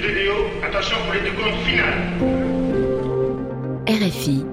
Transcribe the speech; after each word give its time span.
de 0.00 0.14
Déo, 0.14 0.34
attention 0.62 0.96
pour 1.04 1.14
les 1.14 1.20
deux 1.20 1.36
comptes 1.36 1.64
finales. 1.64 2.02
RFI. 3.88 4.44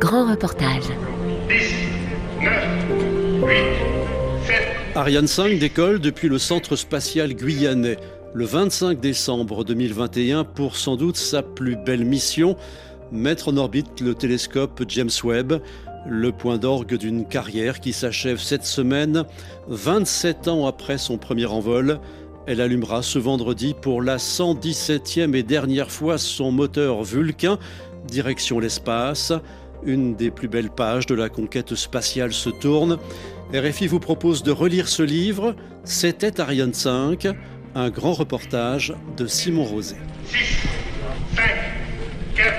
Grand 0.00 0.30
reportage. 0.30 0.84
10, 1.48 1.54
9, 2.42 2.52
8, 3.42 3.56
7. 4.46 4.56
Ariane 4.94 5.26
5 5.26 5.58
décolle 5.58 5.98
depuis 5.98 6.28
le 6.28 6.38
centre 6.38 6.76
spatial 6.76 7.32
guyanais 7.32 7.96
le 8.34 8.44
25 8.44 9.00
décembre 9.00 9.64
2021 9.64 10.44
pour 10.44 10.76
sans 10.76 10.96
doute 10.96 11.16
sa 11.16 11.42
plus 11.42 11.74
belle 11.74 12.04
mission, 12.04 12.56
mettre 13.10 13.48
en 13.48 13.56
orbite 13.56 14.02
le 14.02 14.14
télescope 14.14 14.82
James 14.88 15.08
Webb, 15.24 15.62
le 16.06 16.32
point 16.32 16.58
d'orgue 16.58 16.98
d'une 16.98 17.26
carrière 17.26 17.80
qui 17.80 17.94
s'achève 17.94 18.38
cette 18.38 18.64
semaine, 18.64 19.24
27 19.68 20.48
ans 20.48 20.66
après 20.66 20.98
son 20.98 21.16
premier 21.16 21.46
envol. 21.46 21.98
Elle 22.46 22.60
allumera 22.60 23.02
ce 23.02 23.18
vendredi 23.18 23.74
pour 23.74 24.00
la 24.02 24.18
117e 24.18 25.34
et 25.34 25.42
dernière 25.42 25.90
fois 25.90 26.16
son 26.16 26.52
moteur 26.52 27.02
Vulcain, 27.02 27.58
direction 28.06 28.60
l'espace. 28.60 29.32
Une 29.82 30.14
des 30.14 30.30
plus 30.30 30.46
belles 30.46 30.70
pages 30.70 31.06
de 31.06 31.16
la 31.16 31.28
conquête 31.28 31.74
spatiale 31.74 32.32
se 32.32 32.48
tourne. 32.50 32.98
RFI 33.52 33.88
vous 33.88 33.98
propose 33.98 34.44
de 34.44 34.52
relire 34.52 34.86
ce 34.86 35.02
livre. 35.02 35.56
C'était 35.82 36.40
Ariane 36.40 36.72
5, 36.72 37.26
un 37.74 37.90
grand 37.90 38.12
reportage 38.12 38.94
de 39.16 39.26
Simon 39.26 39.64
Rosé. 39.64 39.96
6, 40.28 40.38
5, 41.34 41.42
4, 42.36 42.54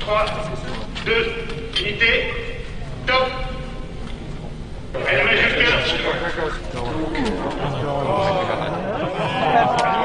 3, 0.00 0.24
2, 1.04 1.12
unité, 1.82 2.06
top. 3.06 3.28
Et 4.94 5.32
la 9.54 9.66
majuscule. 9.66 10.01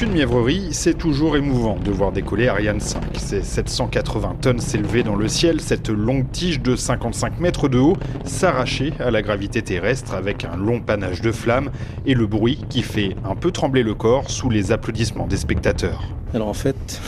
Aucune 0.00 0.14
mièvrerie, 0.14 0.68
c'est 0.72 0.96
toujours 0.96 1.36
émouvant 1.36 1.76
de 1.76 1.90
voir 1.90 2.10
décoller 2.10 2.48
Ariane 2.48 2.80
5. 2.80 3.02
Ces 3.18 3.42
780 3.42 4.36
tonnes 4.40 4.58
s'élever 4.58 5.02
dans 5.02 5.14
le 5.14 5.28
ciel, 5.28 5.60
cette 5.60 5.90
longue 5.90 6.24
tige 6.32 6.62
de 6.62 6.74
55 6.74 7.38
mètres 7.38 7.68
de 7.68 7.76
haut 7.76 7.98
s'arracher 8.24 8.94
à 8.98 9.10
la 9.10 9.20
gravité 9.20 9.60
terrestre 9.60 10.14
avec 10.14 10.46
un 10.46 10.56
long 10.56 10.80
panache 10.80 11.20
de 11.20 11.32
flammes 11.32 11.70
et 12.06 12.14
le 12.14 12.26
bruit 12.26 12.60
qui 12.70 12.80
fait 12.80 13.14
un 13.26 13.34
peu 13.34 13.50
trembler 13.50 13.82
le 13.82 13.94
corps 13.94 14.30
sous 14.30 14.48
les 14.48 14.72
applaudissements 14.72 15.26
des 15.26 15.36
spectateurs. 15.36 16.02
Alors 16.32 16.48
en 16.48 16.54
fait, 16.54 16.98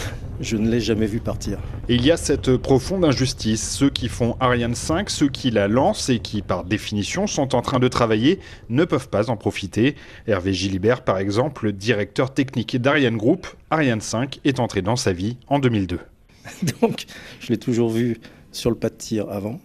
je 0.43 0.57
ne 0.57 0.69
l'ai 0.69 0.81
jamais 0.81 1.07
vu 1.07 1.21
partir. 1.21 1.59
Et 1.89 1.95
il 1.95 2.05
y 2.05 2.11
a 2.11 2.17
cette 2.17 2.57
profonde 2.57 3.05
injustice. 3.05 3.71
Ceux 3.71 3.91
qui 3.91 4.09
font 4.09 4.37
Ariane 4.41 4.75
5, 4.75 5.09
ceux 5.09 5.29
qui 5.29 5.51
la 5.51 5.69
lancent 5.69 6.11
et 6.11 6.19
qui, 6.19 6.43
par 6.43 6.65
définition, 6.65 7.27
sont 7.27 7.55
en 7.55 7.63
train 7.63 7.79
de 7.79 7.89
travailler, 7.89 8.41
ne 8.69 8.85
peuvent 8.85 9.09
pas 9.09 9.31
en 9.31 9.37
profiter. 9.37 9.95
Hervé 10.27 10.53
Gilibert, 10.53 11.05
par 11.05 11.19
exemple, 11.19 11.73
directeur 11.73 12.35
technique 12.35 12.77
d'Ariane 12.77 13.17
Group, 13.17 13.47
Ariane 13.71 14.01
5 14.01 14.41
est 14.45 14.61
entré 14.61 14.83
dans 14.83 14.97
sa 14.97 15.13
vie 15.13 15.37
en 15.47 15.61
2002. 15.61 16.01
Donc, 16.83 17.07
je 17.41 17.49
l'ai 17.49 17.59
toujours 17.59 17.91
vu 17.91 18.19
sur 18.51 18.71
le 18.71 18.77
pas 18.77 18.91
de 18.91 18.95
tir 18.95 19.31
avant. 19.31 19.61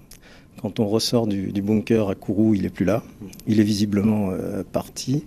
Quand 0.62 0.80
on 0.80 0.88
ressort 0.88 1.28
du, 1.28 1.52
du 1.52 1.62
bunker 1.62 2.10
à 2.10 2.16
Kourou, 2.16 2.56
il 2.56 2.64
n'est 2.64 2.70
plus 2.70 2.86
là. 2.86 3.04
Il 3.46 3.60
est 3.60 3.64
visiblement 3.64 4.30
euh, 4.32 4.64
parti. 4.64 5.24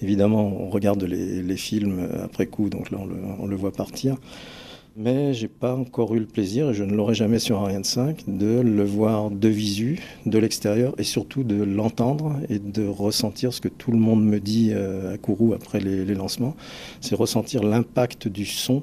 Évidemment, 0.00 0.46
on 0.46 0.70
regarde 0.70 1.02
les, 1.04 1.40
les, 1.42 1.56
films 1.56 2.08
après 2.24 2.46
coup, 2.46 2.68
donc 2.68 2.90
là, 2.90 2.98
on 3.00 3.06
le, 3.06 3.14
on 3.38 3.46
le 3.46 3.54
voit 3.54 3.70
partir. 3.70 4.16
Mais 4.94 5.32
j'ai 5.32 5.48
pas 5.48 5.74
encore 5.74 6.14
eu 6.14 6.18
le 6.18 6.26
plaisir, 6.26 6.68
et 6.68 6.74
je 6.74 6.84
ne 6.84 6.94
l'aurai 6.94 7.14
jamais 7.14 7.38
sur 7.38 7.58
Ariane 7.58 7.84
5, 7.84 8.24
de 8.26 8.60
le 8.60 8.84
voir 8.84 9.30
de 9.30 9.48
visu, 9.48 9.98
de 10.26 10.38
l'extérieur, 10.38 10.94
et 10.98 11.02
surtout 11.02 11.44
de 11.44 11.62
l'entendre 11.62 12.36
et 12.50 12.58
de 12.58 12.86
ressentir 12.86 13.54
ce 13.54 13.62
que 13.62 13.68
tout 13.68 13.90
le 13.90 13.98
monde 13.98 14.22
me 14.22 14.38
dit 14.38 14.74
à 14.74 15.16
Kourou 15.16 15.54
après 15.54 15.80
les, 15.80 16.14
lancements. 16.14 16.54
C'est 17.00 17.14
ressentir 17.14 17.62
l'impact 17.62 18.28
du 18.28 18.44
son 18.44 18.82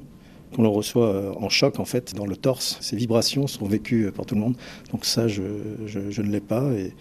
qu'on 0.56 0.62
le 0.62 0.68
reçoit 0.68 1.40
en 1.40 1.48
choc 1.48 1.78
en 1.78 1.84
fait 1.84 2.12
dans 2.16 2.26
le 2.26 2.36
torse. 2.36 2.76
Ces 2.80 2.96
vibrations 2.96 3.46
sont 3.46 3.66
vécues 3.66 4.10
par 4.10 4.26
tout 4.26 4.34
le 4.34 4.40
monde. 4.40 4.56
Donc 4.90 5.04
ça, 5.04 5.28
je, 5.28 5.42
je, 5.86 6.10
je 6.10 6.22
ne 6.22 6.30
l'ai 6.32 6.40
pas. 6.40 6.72
Et 6.72 6.92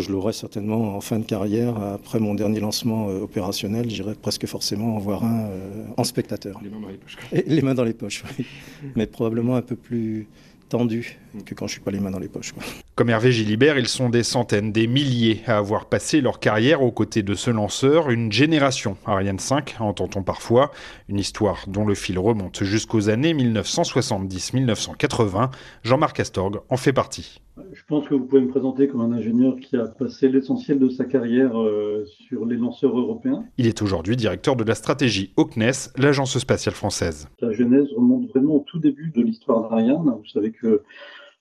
je 0.00 0.10
l'aurai 0.10 0.32
certainement 0.32 0.96
en 0.96 1.00
fin 1.00 1.18
de 1.18 1.24
carrière. 1.24 1.76
Après 1.82 2.20
mon 2.20 2.34
dernier 2.34 2.60
lancement 2.60 3.08
euh, 3.08 3.20
opérationnel, 3.20 3.90
j'irai 3.90 4.14
presque 4.14 4.46
forcément 4.46 4.96
en 4.96 4.98
voir 4.98 5.24
un 5.24 5.46
euh, 5.46 5.84
en 5.96 6.04
spectateur. 6.04 6.60
Les 6.62 6.70
mains 6.70 6.80
dans 6.80 6.88
les 6.88 6.96
poches. 6.96 7.16
Et 7.32 7.42
les 7.46 7.62
mains 7.62 7.74
dans 7.74 7.84
les 7.84 7.94
poches, 7.94 8.24
oui. 8.38 8.46
Mais 8.96 9.06
probablement 9.06 9.56
un 9.56 9.62
peu 9.62 9.76
plus 9.76 10.26
tendu 10.68 11.18
que 11.44 11.54
quand 11.54 11.66
je 11.66 11.72
suis 11.72 11.80
pas 11.80 11.90
les 11.90 12.00
mains 12.00 12.10
dans 12.10 12.18
les 12.18 12.28
poches. 12.28 12.52
Quoi. 12.52 12.62
Comme 12.94 13.10
Hervé 13.10 13.32
Gilibert, 13.32 13.78
ils 13.78 13.88
sont 13.88 14.08
des 14.08 14.22
centaines, 14.22 14.72
des 14.72 14.86
milliers 14.86 15.42
à 15.46 15.58
avoir 15.58 15.86
passé 15.86 16.20
leur 16.20 16.40
carrière 16.40 16.82
aux 16.82 16.90
côtés 16.90 17.22
de 17.22 17.34
ce 17.34 17.50
lanceur, 17.50 18.10
une 18.10 18.32
génération 18.32 18.96
Ariane 19.06 19.38
5, 19.38 19.76
entend-on 19.80 20.22
parfois, 20.22 20.70
une 21.08 21.18
histoire 21.18 21.64
dont 21.66 21.86
le 21.86 21.94
fil 21.94 22.18
remonte 22.18 22.62
jusqu'aux 22.64 23.08
années 23.08 23.32
1970-1980. 23.34 25.50
Jean-Marc 25.84 26.20
Astorg 26.20 26.60
en 26.68 26.76
fait 26.76 26.92
partie. 26.92 27.40
Je 27.72 27.82
pense 27.88 28.06
que 28.08 28.14
vous 28.14 28.24
pouvez 28.24 28.42
me 28.42 28.48
présenter 28.48 28.88
comme 28.88 29.00
un 29.00 29.12
ingénieur 29.12 29.56
qui 29.56 29.76
a 29.76 29.86
passé 29.86 30.28
l'essentiel 30.28 30.78
de 30.78 30.88
sa 30.88 31.04
carrière 31.04 31.60
euh, 31.60 32.04
sur 32.28 32.46
les 32.46 32.56
lanceurs 32.56 32.96
européens. 32.96 33.44
Il 33.58 33.66
est 33.66 33.82
aujourd'hui 33.82 34.16
directeur 34.16 34.56
de 34.56 34.64
la 34.64 34.74
stratégie 34.74 35.32
au 35.36 35.44
CNES, 35.44 35.90
l'agence 35.96 36.38
spatiale 36.38 36.74
française. 36.74 37.28
La 37.40 37.52
genèse 37.52 37.88
remonte 37.96 38.28
vraiment 38.28 38.56
au 38.56 38.64
tout 38.66 38.78
début 38.78 39.10
de 39.14 39.22
l'histoire 39.22 39.68
d'Ariane. 39.68 40.04
Vous 40.04 40.28
savez 40.32 40.52
que 40.52 40.82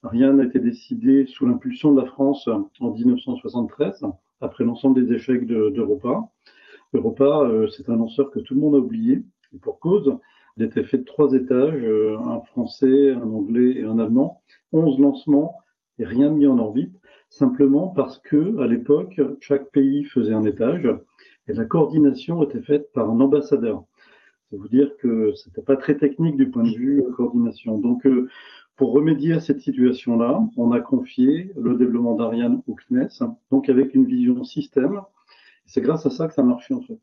Ariane 0.03 0.39
a 0.39 0.45
été 0.45 0.59
décidé 0.59 1.25
sous 1.25 1.45
l'impulsion 1.45 1.93
de 1.93 2.01
la 2.01 2.07
France 2.07 2.47
en 2.79 2.91
1973, 2.91 4.05
après 4.41 4.63
l'ensemble 4.63 5.03
des 5.03 5.13
échecs 5.13 5.45
d'Europa. 5.47 6.29
De, 6.93 6.99
Europa, 6.99 7.41
euh, 7.41 7.67
c'est 7.67 7.89
un 7.89 7.95
lanceur 7.95 8.31
que 8.31 8.39
tout 8.39 8.53
le 8.53 8.61
monde 8.61 8.75
a 8.75 8.79
oublié, 8.79 9.23
et 9.53 9.57
pour 9.59 9.79
cause. 9.79 10.17
Il 10.55 10.63
était 10.63 10.83
fait 10.83 10.99
de 10.99 11.03
trois 11.03 11.33
étages, 11.33 11.83
euh, 11.83 12.17
un 12.19 12.41
français, 12.41 13.11
un 13.11 13.21
anglais 13.21 13.75
et 13.77 13.83
un 13.83 13.99
allemand. 13.99 14.41
11 14.71 14.99
lancements 14.99 15.57
et 15.99 16.05
rien 16.05 16.29
mis 16.29 16.47
en 16.47 16.57
orbite, 16.59 16.95
simplement 17.29 17.87
parce 17.87 18.19
que 18.19 18.59
à 18.59 18.67
l'époque, 18.67 19.19
chaque 19.39 19.71
pays 19.71 20.03
faisait 20.03 20.33
un 20.33 20.45
étage 20.45 20.87
et 21.47 21.53
la 21.53 21.65
coordination 21.65 22.43
était 22.43 22.61
faite 22.61 22.91
par 22.93 23.09
un 23.09 23.19
ambassadeur. 23.19 23.83
Ça 24.51 24.57
veut 24.57 24.69
dire 24.69 24.95
que 24.97 25.33
c'était 25.35 25.61
pas 25.61 25.75
très 25.75 25.97
technique 25.97 26.37
du 26.37 26.49
point 26.49 26.63
de 26.63 26.75
vue 26.75 27.03
coordination. 27.15 27.77
Donc, 27.79 28.05
euh, 28.05 28.29
pour 28.77 28.93
remédier 28.93 29.33
à 29.33 29.39
cette 29.39 29.59
situation-là, 29.59 30.41
on 30.55 30.71
a 30.71 30.79
confié 30.79 31.51
le 31.57 31.75
développement 31.75 32.15
d'Ariane 32.15 32.61
au 32.67 32.75
CNES, 32.75 33.25
donc 33.51 33.69
avec 33.69 33.95
une 33.95 34.05
vision 34.05 34.43
système. 34.43 35.01
C'est 35.65 35.81
grâce 35.81 36.05
à 36.05 36.11
ça 36.11 36.27
que 36.27 36.33
ça 36.35 36.43
marchait 36.43 36.75
en 36.75 36.81
fait. 36.81 36.99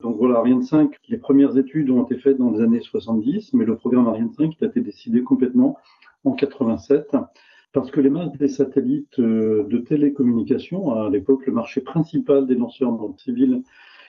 Donc 0.00 0.18
voilà, 0.18 0.40
Ariane 0.40 0.62
5, 0.62 0.94
les 1.08 1.16
premières 1.16 1.56
études 1.56 1.88
ont 1.88 2.04
été 2.04 2.18
faites 2.18 2.36
dans 2.36 2.50
les 2.50 2.60
années 2.60 2.82
70, 2.82 3.54
mais 3.54 3.64
le 3.64 3.76
programme 3.76 4.06
Ariane 4.08 4.30
5 4.30 4.52
a 4.60 4.66
été 4.66 4.82
décidé 4.82 5.22
complètement 5.22 5.78
en 6.24 6.32
87 6.32 7.16
parce 7.72 7.90
que 7.90 8.00
les 8.00 8.10
masses 8.10 8.32
des 8.32 8.48
satellites 8.48 9.18
de 9.18 9.78
télécommunication, 9.78 10.94
à 10.94 11.08
l'époque 11.08 11.46
le 11.46 11.52
marché 11.52 11.80
principal 11.80 12.46
des 12.46 12.54
lanceurs 12.54 12.92
dans 12.92 13.08
le 13.08 13.18
civil, 13.18 13.62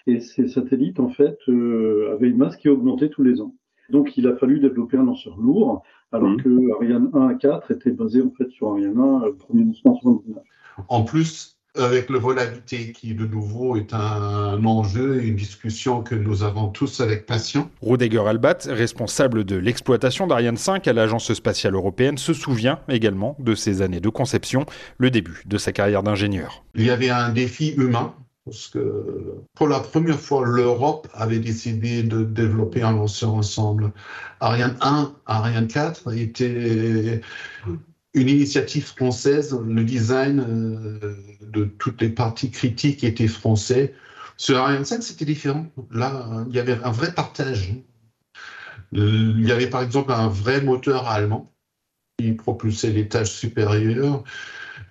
et 0.08 0.20
ces 0.20 0.48
satellites 0.48 1.00
en 1.00 1.10
fait 1.10 1.38
euh, 1.48 2.14
avaient 2.14 2.30
une 2.30 2.38
masse 2.38 2.58
qui 2.58 2.70
augmentait 2.70 3.10
tous 3.10 3.24
les 3.24 3.42
ans. 3.42 3.54
Donc 3.90 4.18
il 4.18 4.28
a 4.28 4.36
fallu 4.36 4.60
développer 4.60 4.98
un 4.98 5.06
lanceur 5.06 5.38
lourd, 5.38 5.84
alors 6.12 6.30
mmh. 6.30 6.42
que 6.42 6.76
Ariane 6.76 7.10
1 7.14 7.28
à 7.28 7.34
4 7.36 7.72
était 7.72 7.92
basé 7.92 8.22
en 8.22 8.32
fait 8.38 8.50
sur 8.50 8.70
Ariane 8.70 9.00
1, 9.00 9.26
le 9.26 9.36
premier 9.36 9.64
lancement 9.64 9.94
en 9.94 10.00
79. 10.00 10.44
En 10.90 11.04
plus, 11.04 11.58
avec 11.78 12.10
le 12.10 12.18
volatilité 12.18 12.92
qui, 12.92 13.14
de 13.14 13.26
nouveau, 13.26 13.76
est 13.76 13.94
un 13.94 14.64
enjeu 14.66 15.22
et 15.22 15.28
une 15.28 15.36
discussion 15.36 16.02
que 16.02 16.16
nous 16.16 16.44
avons 16.44 16.70
tous 16.70 17.02
avec 17.02 17.26
passion. 17.26 17.70
Rudiger 17.82 18.26
Albat, 18.28 18.58
responsable 18.68 19.44
de 19.44 19.56
l'exploitation 19.56 20.28
d'Ariane 20.28 20.58
5 20.58 20.88
à 20.88 20.94
l'Agence 20.94 21.34
spatiale 21.34 21.76
européenne, 21.76 22.18
se 22.18 22.34
souvient 22.34 22.80
également 22.90 23.36
de 23.40 23.56
ses 23.56 23.82
années 23.82 24.00
de 24.00 24.10
conception, 24.10 24.66
le 24.98 25.12
début 25.12 25.44
de 25.46 25.58
sa 25.58 25.72
carrière 25.72 26.04
d'ingénieur. 26.04 26.64
Il 26.76 26.86
y 26.86 26.90
avait 26.90 27.10
un 27.10 27.30
défi 27.30 27.74
humain. 27.78 28.14
Parce 28.48 28.70
que 28.70 29.44
pour 29.56 29.68
la 29.68 29.82
première 29.82 30.20
fois, 30.20 30.46
l'Europe 30.46 31.10
avait 31.14 31.40
décidé 31.40 32.02
de 32.02 32.24
développer 32.24 32.82
un 32.82 32.94
lanceur 32.94 33.34
ensemble. 33.34 33.92
Ariane 34.40 34.78
1, 34.80 35.14
Ariane 35.26 35.68
4 35.68 36.18
était 36.18 37.20
une 38.14 38.30
initiative 38.30 38.86
française, 38.86 39.54
le 39.68 39.84
design 39.84 40.40
euh, 40.40 41.18
de 41.42 41.66
toutes 41.66 42.02
les 42.02 42.08
parties 42.08 42.50
critiques 42.50 43.04
était 43.04 43.28
français. 43.28 43.94
Sur 44.38 44.60
Ariane 44.60 44.86
5, 44.86 45.04
c'était 45.04 45.26
différent. 45.26 45.66
Là, 45.92 46.46
il 46.50 46.56
y 46.56 46.60
avait 46.60 46.82
un 46.84 46.92
vrai 46.92 47.14
partage. 47.14 47.74
Il 48.94 49.46
y 49.46 49.52
avait 49.52 49.70
par 49.70 49.82
exemple 49.82 50.14
un 50.14 50.30
vrai 50.30 50.62
moteur 50.62 51.10
allemand 51.10 51.52
qui 52.18 52.32
propulsait 52.32 52.92
l'étage 52.92 53.30
supérieur. 53.34 54.24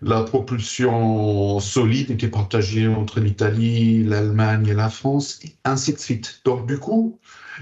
La 0.03 0.23
propulsion 0.23 1.59
solide 1.61 2.11
était 2.11 2.29
partagée 2.29 2.87
entre 2.89 3.21
l'Italie, 3.21 4.05
l'Allemagne 4.05 4.67
et 4.69 4.75
la 4.75 4.89
France, 4.91 5.39
et 5.45 5.55
ainsi 5.65 5.93
de 5.93 5.99
suite. 5.99 6.41
Donc 6.45 6.67
du 6.67 6.79
coup, 6.79 7.19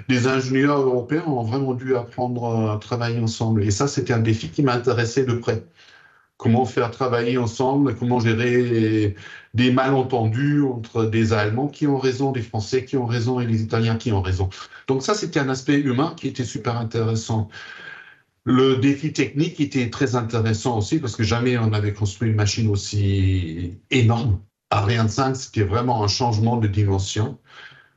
les 0.08 0.26
ingénieurs 0.26 0.80
européens 0.80 1.24
ont 1.26 1.42
vraiment 1.42 1.74
dû 1.74 1.96
apprendre 1.96 2.70
à 2.72 2.78
travailler 2.78 3.20
ensemble. 3.20 3.62
Et 3.64 3.70
ça, 3.70 3.88
c'était 3.88 4.12
un 4.12 4.20
défi 4.20 4.48
qui 4.50 4.62
m'intéressait 4.62 5.24
de 5.24 5.34
près. 5.34 5.64
Comment 6.36 6.64
faire 6.64 6.90
travailler 6.90 7.38
ensemble, 7.38 7.94
comment 7.94 8.18
gérer 8.18 9.14
des 9.54 9.70
malentendus 9.70 10.62
entre 10.62 11.04
des 11.04 11.32
Allemands 11.32 11.68
qui 11.68 11.86
ont 11.86 11.96
raison, 11.96 12.32
des 12.32 12.42
Français 12.42 12.84
qui 12.84 12.96
ont 12.96 13.06
raison 13.06 13.38
et 13.40 13.46
les 13.46 13.62
Italiens 13.62 13.96
qui 13.96 14.12
ont 14.12 14.20
raison. 14.20 14.50
Donc 14.88 15.02
ça, 15.02 15.14
c'était 15.14 15.38
un 15.40 15.48
aspect 15.48 15.78
humain 15.78 16.14
qui 16.16 16.26
était 16.28 16.44
super 16.44 16.76
intéressant. 16.76 17.48
Le 18.46 18.76
défi 18.76 19.12
technique 19.12 19.58
était 19.60 19.88
très 19.88 20.16
intéressant 20.16 20.78
aussi 20.78 20.98
parce 20.98 21.16
que 21.16 21.22
jamais 21.22 21.56
on 21.56 21.72
avait 21.72 21.94
construit 21.94 22.28
une 22.28 22.36
machine 22.36 22.68
aussi 22.68 23.78
énorme. 23.90 24.40
Ariane 24.70 25.08
5, 25.08 25.34
c'était 25.34 25.62
vraiment 25.62 26.04
un 26.04 26.08
changement 26.08 26.58
de 26.58 26.66
dimension. 26.66 27.38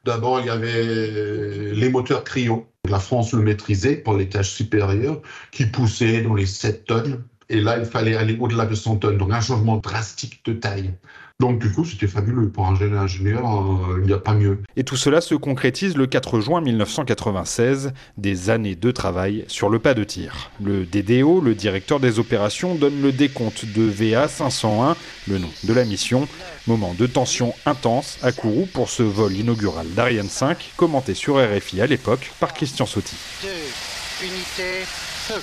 D'abord, 0.06 0.40
il 0.40 0.46
y 0.46 0.50
avait 0.50 1.74
les 1.74 1.90
moteurs 1.90 2.24
cryo. 2.24 2.72
La 2.90 3.00
France 3.00 3.34
le 3.34 3.42
maîtrisait 3.42 3.98
pour 3.98 4.16
l'étage 4.16 4.52
supérieur, 4.52 5.22
qui 5.52 5.66
poussait 5.66 6.22
dans 6.22 6.34
les 6.34 6.46
7 6.46 6.86
tonnes. 6.86 7.26
Et 7.50 7.60
là, 7.60 7.78
il 7.78 7.86
fallait 7.86 8.16
aller 8.16 8.38
au-delà 8.40 8.66
de 8.66 8.76
100 8.76 8.98
tonnes. 8.98 9.18
Donc, 9.18 9.34
un 9.34 9.42
changement 9.42 9.78
drastique 9.78 10.46
de 10.46 10.54
taille. 10.54 10.94
Donc 11.40 11.60
du 11.60 11.72
coup, 11.72 11.86
c'était 11.86 12.08
fabuleux. 12.08 12.50
Pour 12.50 12.66
un 12.66 12.76
jeune 12.76 12.98
ingénieur, 12.98 13.46
euh, 13.46 14.00
il 14.02 14.08
n'y 14.08 14.14
a 14.14 14.18
pas 14.18 14.34
mieux. 14.34 14.58
Et 14.76 14.84
tout 14.84 14.98
cela 14.98 15.22
se 15.22 15.36
concrétise 15.36 15.96
le 15.96 16.08
4 16.08 16.40
juin 16.40 16.62
1996, 16.62 17.94
des 18.18 18.50
années 18.50 18.76
de 18.76 18.90
travail 18.90 19.46
sur 19.48 19.70
le 19.70 19.78
pas 19.78 19.94
de 19.94 20.04
tir. 20.04 20.50
Le 20.60 20.84
DDO, 20.84 21.40
le 21.40 21.54
directeur 21.54 22.00
des 22.00 22.18
opérations, 22.18 22.74
donne 22.74 23.04
le 23.04 23.12
décompte 23.12 23.66
de 23.66 23.84
VA 23.84 24.28
501, 24.28 24.96
le 25.28 25.38
nom 25.38 25.50
de 25.64 25.74
la 25.74 25.86
mission. 25.86 26.28
Moment 26.66 26.96
de 26.98 27.06
tension 27.06 27.54
intense 27.68 28.18
à 28.24 28.32
Kourou 28.32 28.68
pour 28.74 28.90
ce 28.90 29.04
vol 29.04 29.34
inaugural 29.34 29.86
d'Ariane 29.94 30.30
5, 30.30 30.72
commenté 30.76 31.14
sur 31.14 31.36
RFI 31.36 31.82
à 31.82 31.86
l'époque 31.86 32.32
par 32.40 32.56
Christian 32.56 32.88
Sauty. 32.88 33.16
Deux 33.44 34.26
unités, 34.26 34.86
feu. 34.88 35.40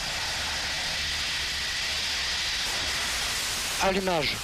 Allumage. 3.80 4.36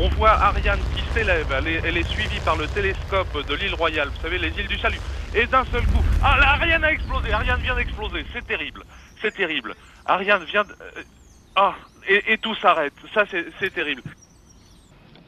On 0.00 0.08
voit 0.10 0.30
Ariane 0.30 0.78
qui 0.94 1.02
s'élève, 1.12 1.46
elle, 1.52 1.96
est, 1.96 2.08
suivie 2.08 2.38
par 2.44 2.56
le 2.56 2.68
télescope 2.68 3.44
de 3.48 3.54
l'île 3.56 3.74
Royale, 3.74 4.08
vous 4.14 4.22
savez, 4.22 4.38
les 4.38 4.50
îles 4.56 4.68
du 4.68 4.78
Salut. 4.78 5.00
Et 5.34 5.44
d'un 5.46 5.64
seul 5.64 5.82
coup, 5.86 6.04
ah, 6.22 6.38
là, 6.38 6.50
Ariane 6.52 6.84
a 6.84 6.92
explosé, 6.92 7.32
Ariane 7.32 7.60
vient 7.60 7.74
d'exploser, 7.74 8.24
c'est 8.32 8.46
terrible, 8.46 8.84
c'est 9.20 9.34
terrible. 9.34 9.74
Ariane 10.06 10.44
vient 10.44 10.62
de... 10.62 10.70
Euh, 10.70 11.02
ah, 11.56 11.74
et, 12.08 12.38
tout 12.38 12.54
s'arrête, 12.54 12.92
ça 13.12 13.24
c'est 13.28 13.74
terrible. 13.74 14.02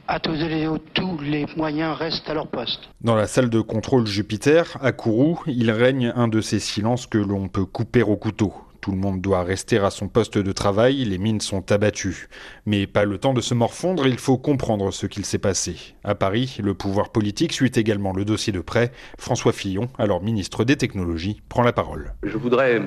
À 0.06 0.20
tous 0.20 0.32
les, 0.32 0.69
tous 0.94 1.19
les 1.19 1.46
moyens 1.56 1.96
restent 1.99 2.31
à 2.31 2.34
leur 2.34 2.46
poste. 2.46 2.90
Dans 3.00 3.17
la 3.17 3.26
salle 3.26 3.50
de 3.50 3.61
contrôle 3.61 4.06
Jupiter, 4.06 4.78
à 4.81 4.93
Kourou, 4.93 5.40
il 5.46 5.72
règne 5.72 6.12
un 6.14 6.28
de 6.28 6.40
ces 6.40 6.61
silences 6.61 7.06
que 7.06 7.19
l'on 7.19 7.49
peut 7.49 7.67
couper 7.67 8.02
au 8.02 8.17
couteau. 8.17 8.55
Tout 8.81 8.93
le 8.93 8.97
monde 8.97 9.21
doit 9.21 9.43
rester 9.43 9.77
à 9.77 9.91
son 9.91 10.09
poste 10.09 10.38
de 10.38 10.53
travail, 10.53 11.05
les 11.05 11.19
mines 11.19 11.43
sont 11.43 11.71
abattues. 11.71 12.29
Mais 12.65 12.87
pas 12.87 13.05
le 13.05 13.19
temps 13.19 13.35
de 13.35 13.43
se 13.43 13.53
morfondre, 13.53 14.06
il 14.06 14.17
faut 14.17 14.38
comprendre 14.38 14.91
ce 14.91 15.05
qu'il 15.05 15.27
s'est 15.27 15.38
passé. 15.38 15.94
À 16.03 16.15
Paris, 16.15 16.56
le 16.62 16.73
pouvoir 16.73 17.11
politique 17.11 17.53
suit 17.53 17.73
également 17.77 18.15
le 18.15 18.25
dossier 18.25 18.55
de 18.55 18.61
près. 18.61 18.91
François 19.19 19.53
Fillon, 19.53 19.88
alors 19.99 20.23
ministre 20.23 20.65
des 20.65 20.77
Technologies, 20.77 21.43
prend 21.50 21.62
la 21.62 21.75
parole. 21.75 22.15
Je 22.23 22.38
voudrais 22.38 22.81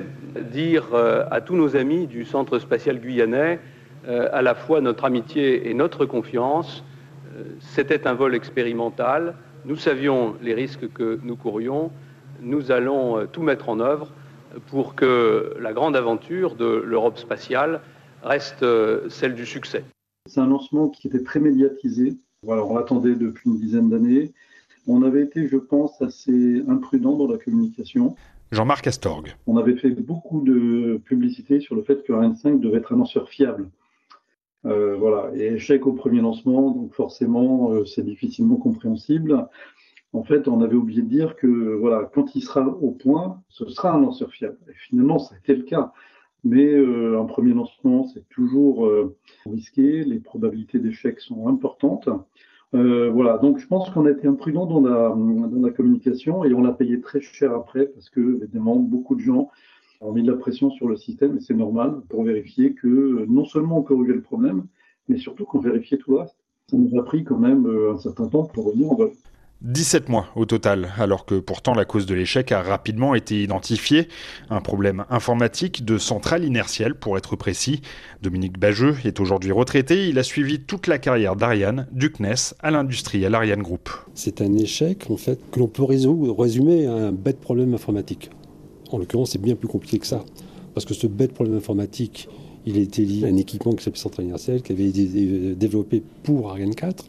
dire 0.52 0.88
euh, 0.94 1.26
à 1.30 1.40
tous 1.40 1.54
nos 1.54 1.76
amis 1.76 2.08
du 2.08 2.24
Centre 2.24 2.58
spatial 2.58 2.98
guyanais 2.98 3.60
euh, 4.08 4.28
à 4.32 4.42
la 4.42 4.56
fois 4.56 4.80
notre 4.80 5.04
amitié 5.04 5.70
et 5.70 5.74
notre 5.74 6.06
confiance. 6.06 6.82
Euh, 7.36 7.44
c'était 7.60 8.08
un 8.08 8.14
vol 8.14 8.34
expérimental. 8.34 9.36
Nous 9.64 9.76
savions 9.76 10.34
les 10.42 10.54
risques 10.54 10.92
que 10.92 11.20
nous 11.22 11.36
courions. 11.36 11.92
Nous 12.42 12.72
allons 12.72 13.26
tout 13.26 13.42
mettre 13.42 13.68
en 13.68 13.78
œuvre 13.78 14.12
pour 14.68 14.94
que 14.94 15.56
la 15.60 15.72
grande 15.72 15.96
aventure 15.96 16.56
de 16.56 16.66
l'Europe 16.66 17.18
spatiale 17.18 17.80
reste 18.22 18.62
euh, 18.62 19.08
celle 19.08 19.34
du 19.34 19.46
succès. 19.46 19.84
C'est 20.26 20.40
un 20.40 20.46
lancement 20.46 20.88
qui 20.88 21.08
était 21.08 21.22
très 21.22 21.40
médiatisé. 21.40 22.16
Voilà, 22.42 22.64
on 22.64 22.76
l'attendait 22.76 23.14
depuis 23.14 23.50
une 23.50 23.58
dizaine 23.58 23.90
d'années. 23.90 24.32
On 24.86 25.02
avait 25.02 25.22
été, 25.22 25.48
je 25.48 25.56
pense, 25.56 26.00
assez 26.02 26.62
imprudent 26.68 27.16
dans 27.16 27.26
la 27.26 27.38
communication. 27.38 28.16
Jean-Marc 28.52 28.86
Astorg. 28.86 29.36
On 29.46 29.56
avait 29.56 29.76
fait 29.76 29.90
beaucoup 29.90 30.42
de 30.42 31.00
publicité 31.04 31.60
sur 31.60 31.74
le 31.74 31.82
fait 31.82 32.02
que 32.04 32.12
Ariane 32.12 32.36
5 32.36 32.60
devait 32.60 32.78
être 32.78 32.92
un 32.92 32.98
lanceur 32.98 33.28
fiable. 33.28 33.68
Euh, 34.66 34.96
voilà, 34.96 35.30
et 35.34 35.54
échec 35.54 35.86
au 35.86 35.92
premier 35.92 36.22
lancement, 36.22 36.70
donc 36.70 36.94
forcément, 36.94 37.70
euh, 37.70 37.84
c'est 37.84 38.04
difficilement 38.04 38.56
compréhensible 38.56 39.46
en 40.14 40.22
fait, 40.22 40.46
on 40.46 40.62
avait 40.62 40.76
oublié 40.76 41.02
de 41.02 41.08
dire 41.08 41.34
que 41.34 41.74
voilà, 41.74 42.08
quand 42.14 42.36
il 42.36 42.42
sera 42.42 42.64
au 42.66 42.92
point, 42.92 43.42
ce 43.48 43.68
sera 43.68 43.92
un 43.92 44.00
lanceur 44.00 44.30
fiable. 44.30 44.56
Et 44.68 44.74
finalement, 44.88 45.18
ça 45.18 45.34
a 45.34 45.38
été 45.38 45.54
le 45.56 45.64
cas. 45.64 45.92
Mais 46.44 46.72
euh, 46.72 47.20
un 47.20 47.24
premier 47.24 47.52
lancement, 47.52 48.06
c'est 48.06 48.28
toujours 48.28 48.86
euh, 48.86 49.16
risqué. 49.44 50.04
Les 50.04 50.20
probabilités 50.20 50.78
d'échec 50.78 51.18
sont 51.18 51.48
importantes. 51.48 52.08
Euh, 52.74 53.10
voilà, 53.10 53.38
donc 53.38 53.58
je 53.58 53.66
pense 53.66 53.90
qu'on 53.90 54.06
a 54.06 54.10
été 54.10 54.28
imprudent 54.28 54.66
dans 54.66 54.80
la, 54.80 55.70
communication 55.70 56.44
et 56.44 56.54
on 56.54 56.62
l'a 56.62 56.72
payé 56.72 57.00
très 57.00 57.20
cher 57.20 57.52
après 57.52 57.86
parce 57.86 58.08
que, 58.08 58.42
évidemment, 58.42 58.76
beaucoup 58.76 59.16
de 59.16 59.20
gens 59.20 59.50
ont 60.00 60.12
mis 60.12 60.22
de 60.22 60.30
la 60.30 60.36
pression 60.36 60.70
sur 60.70 60.88
le 60.88 60.96
système 60.96 61.36
et 61.36 61.40
c'est 61.40 61.54
normal 61.54 62.02
pour 62.08 62.22
vérifier 62.22 62.74
que 62.74 63.26
non 63.26 63.44
seulement 63.44 63.78
on 63.78 63.82
corrigeait 63.82 64.14
le 64.14 64.22
problème, 64.22 64.66
mais 65.08 65.18
surtout 65.18 65.44
qu'on 65.44 65.60
vérifiait 65.60 65.98
tout 65.98 66.12
le 66.12 66.18
reste. 66.18 66.36
Ça 66.68 66.76
nous 66.76 66.98
a 66.98 67.04
pris 67.04 67.24
quand 67.24 67.38
même 67.38 67.66
un 67.92 67.98
certain 67.98 68.28
temps 68.28 68.44
pour 68.44 68.66
revenir 68.66 68.92
en 68.92 68.96
vol. 68.96 69.12
17 69.64 70.10
mois 70.10 70.26
au 70.36 70.44
total, 70.44 70.92
alors 70.98 71.24
que 71.24 71.36
pourtant 71.36 71.72
la 71.72 71.86
cause 71.86 72.04
de 72.04 72.14
l'échec 72.14 72.52
a 72.52 72.60
rapidement 72.60 73.14
été 73.14 73.42
identifiée. 73.42 74.08
Un 74.50 74.60
problème 74.60 75.06
informatique 75.08 75.86
de 75.86 75.96
centrale 75.96 76.44
inertielle, 76.44 76.94
pour 76.94 77.16
être 77.16 77.34
précis. 77.34 77.80
Dominique 78.20 78.58
Bageux 78.58 78.96
est 79.06 79.20
aujourd'hui 79.20 79.52
retraité. 79.52 80.06
Il 80.06 80.18
a 80.18 80.22
suivi 80.22 80.60
toute 80.60 80.86
la 80.86 80.98
carrière 80.98 81.34
d'Ariane, 81.34 81.86
du 81.92 82.12
CNES 82.12 82.54
à 82.60 82.70
l'industriel 82.70 83.34
Ariane 83.34 83.62
Group. 83.62 83.88
C'est 84.12 84.42
un 84.42 84.52
échec, 84.54 85.06
en 85.08 85.16
fait, 85.16 85.40
que 85.50 85.58
l'on 85.58 85.68
peut 85.68 85.82
résumer 85.82 86.86
à 86.86 86.92
un 86.92 87.12
bête 87.12 87.40
problème 87.40 87.72
informatique. 87.72 88.30
En 88.92 88.98
l'occurrence, 88.98 89.30
c'est 89.30 89.40
bien 89.40 89.54
plus 89.54 89.68
compliqué 89.68 89.98
que 89.98 90.06
ça. 90.06 90.22
Parce 90.74 90.84
que 90.84 90.92
ce 90.92 91.06
bête 91.06 91.32
problème 91.32 91.56
informatique, 91.56 92.28
il 92.66 92.76
était 92.76 93.02
lié 93.02 93.24
à 93.24 93.28
un 93.28 93.36
équipement 93.36 93.72
qui 93.72 93.82
s'appelle 93.82 93.98
centrale 93.98 94.26
inertielle, 94.26 94.60
qui 94.60 94.72
avait 94.72 94.88
été 94.88 95.54
développé 95.54 96.02
pour 96.22 96.50
Ariane 96.50 96.74
4 96.74 97.04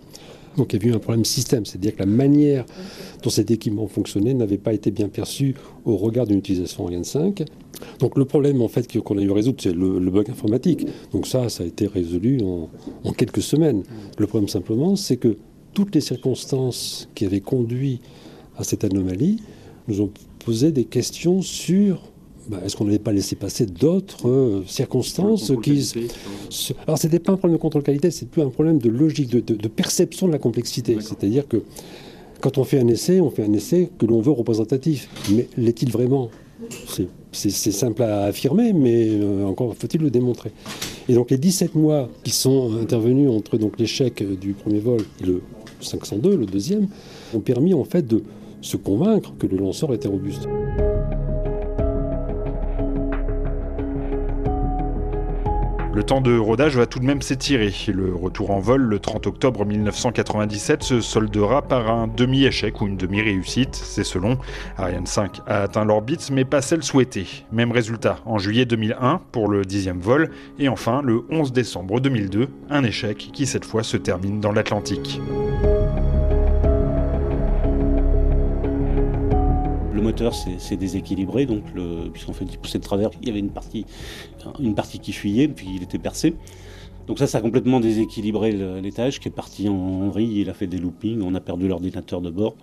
donc 0.58 0.74
il 0.74 0.84
y 0.84 0.86
a 0.86 0.92
eu 0.92 0.96
un 0.96 1.00
problème 1.00 1.26
système, 1.26 1.66
c'est-à-dire 1.66 1.96
que 1.96 2.00
la 2.00 2.06
manière 2.06 2.66
dont 3.24 3.30
cet 3.30 3.52
équipement 3.52 3.88
fonctionnait 3.88 4.34
n'avait 4.34 4.58
pas 4.58 4.74
été 4.74 4.92
bien 4.92 5.10
perçue 5.10 5.56
au 5.86 5.98
regard 5.98 6.28
d'une 6.28 6.38
utilisation 6.38 6.86
Ariane 6.86 7.04
5. 7.04 7.44
Donc 8.00 8.18
le 8.18 8.26
problème 8.26 8.62
en 8.62 8.68
fait 8.68 8.88
qu'on 9.00 9.18
a 9.18 9.22
eu 9.22 9.32
à 9.32 9.34
résoudre, 9.34 9.58
c'est 9.62 9.74
le, 9.74 10.00
bug 10.00 10.30
informatique. 10.30 10.88
Donc 11.12 11.28
ça, 11.28 11.50
ça 11.50 11.64
a 11.64 11.68
été 11.68 11.88
résolu 11.88 12.42
en, 12.44 12.70
en 13.04 13.12
quelques 13.12 13.42
semaines. 13.42 13.84
Le 14.18 14.28
problème 14.28 14.48
simplement, 14.48 14.96
c'est 14.96 15.18
que 15.18 15.38
toutes 15.74 15.94
les 15.94 16.02
circonstances 16.02 17.10
qui 17.16 17.26
avaient 17.26 17.42
conduit 17.42 18.00
à 18.58 18.64
cette 18.64 18.84
anomalie 18.84 19.42
nous 19.88 20.02
ont 20.02 20.12
posé 20.40 20.72
des 20.72 20.86
questions 20.86 21.42
sur 21.42 22.12
bah, 22.48 22.60
est-ce 22.64 22.76
qu'on 22.76 22.86
n'avait 22.86 23.00
pas 23.00 23.12
laissé 23.12 23.36
passer 23.36 23.66
d'autres 23.66 24.28
euh, 24.30 24.64
circonstances 24.68 25.52
qui... 25.64 25.92
Alors, 26.86 26.98
ce 26.98 27.08
n'était 27.08 27.20
pas 27.20 27.32
un 27.32 27.38
problème 27.38 27.58
de 27.58 27.62
contrôle 27.62 27.84
qualité, 27.84 28.12
c'est 28.12 28.30
plus 28.30 28.42
un 28.42 28.50
problème 28.50 28.78
de 28.78 28.90
logique, 28.90 29.30
de, 29.30 29.68
perception 29.68 30.28
de 30.28 30.32
la 30.32 30.40
complexité. 30.40 30.98
C'est-à-dire 31.00 31.48
que 31.48 31.64
quand 32.42 32.58
on 32.58 32.64
fait 32.64 32.80
un 32.80 32.88
essai, 32.88 33.20
on 33.20 33.32
fait 33.32 33.44
un 33.44 33.54
essai 33.54 33.90
que 33.98 34.06
l'on 34.06 34.22
veut 34.22 34.32
représentatif. 34.32 35.10
Mais 35.32 35.48
l'est-il 35.58 35.92
vraiment? 35.92 36.30
C'est 37.32 37.52
simple 37.52 38.04
à 38.04 38.24
affirmer, 38.24 38.74
mais 38.74 39.10
euh, 39.10 39.46
encore 39.46 39.76
faut-il 39.76 40.02
le 40.02 40.10
démontrer. 40.10 40.52
Et 41.10 41.14
donc 41.14 41.32
les 41.32 41.38
17 41.38 41.76
mois 41.76 42.10
qui 42.24 42.32
sont 42.32 42.78
intervenus 42.82 43.30
entre 43.30 43.60
l'échec 43.78 44.24
du 44.40 44.54
premier 44.54 44.80
vol 44.80 45.02
et 45.22 45.26
le 45.26 45.42
502, 45.82 46.36
le 46.36 46.46
deuxième, 46.46 46.88
ont 47.34 47.42
permis 47.42 47.74
en 47.74 47.84
fait 47.84 48.08
de 48.08 48.24
se 48.62 48.78
convaincre 48.78 49.34
que 49.38 49.48
le 49.48 49.58
lanceur 49.58 49.94
était 49.94 50.08
robuste. 50.08 50.48
Le 55.96 56.04
temps 56.04 56.20
de 56.20 56.38
rodage 56.38 56.76
va 56.76 56.88
tout 56.88 57.00
de 57.00 57.06
même 57.06 57.22
s'étirer. 57.22 57.74
Le 57.88 58.14
retour 58.14 58.52
en 58.52 58.60
vol 58.60 58.82
le 58.82 59.00
30 59.00 59.28
octobre 59.28 59.64
1997 59.64 60.84
se 60.84 61.00
soldera 61.00 61.62
par 61.62 61.90
un 61.90 62.08
demi-échec 62.08 62.82
ou 62.82 62.88
une 62.88 62.98
demi-réussite, 62.98 63.74
c'est 63.76 64.04
selon. 64.04 64.38
Ariane 64.78 65.06
5 65.06 65.40
a 65.48 65.62
atteint 65.62 65.86
l'orbite 65.86 66.32
mais 66.32 66.44
pas 66.44 66.62
celle 66.62 66.84
souhaitée. 66.84 67.46
Même 67.54 67.72
résultat 67.72 68.18
en 68.26 68.38
juillet 68.38 68.66
2001 68.66 69.22
pour 69.32 69.48
le 69.48 69.64
dixième 69.64 70.02
vol 70.02 70.32
et 70.60 70.68
enfin 70.68 71.02
le 71.02 71.24
11 71.30 71.54
décembre 71.54 72.02
2002, 72.02 72.50
un 72.70 72.84
échec 72.84 73.30
qui 73.32 73.46
cette 73.46 73.64
fois 73.64 73.84
se 73.84 73.96
termine 73.96 74.42
dans 74.42 74.52
l'Atlantique. 74.52 75.22
Moteur 80.06 80.34
s'est 80.34 80.78
déséquilibré, 80.78 81.46
donc 81.46 81.64
puisqu'en 82.14 82.34
fait 82.34 82.46
il 82.50 82.58
poussait 82.58 82.80
de 82.80 82.84
travers, 82.84 83.10
il 83.22 83.28
y 83.28 83.32
avait 83.32 83.40
une 83.40 83.50
partie, 83.50 83.86
une 84.60 84.76
partie 84.76 85.00
qui 85.00 85.12
fuyait, 85.12 85.48
puis 85.48 85.68
il 85.76 85.84
était 85.84 85.98
percé. 86.00 86.36
Donc 87.08 87.20
ça, 87.20 87.28
ça 87.28 87.38
a 87.40 87.42
complètement 87.42 87.80
déséquilibré 87.80 88.52
l'étage 88.82 89.20
qui 89.20 89.28
est 89.28 89.32
parti 89.32 89.70
en 89.70 90.08
vrille, 90.10 90.42
il 90.42 90.50
a 90.50 90.54
fait 90.54 90.68
des 90.68 90.78
loopings, 90.78 91.22
on 91.22 91.36
a 91.36 91.40
perdu 91.40 91.68
l'ordinateur 91.68 92.22
de 92.22 92.30
bord. 92.30 92.56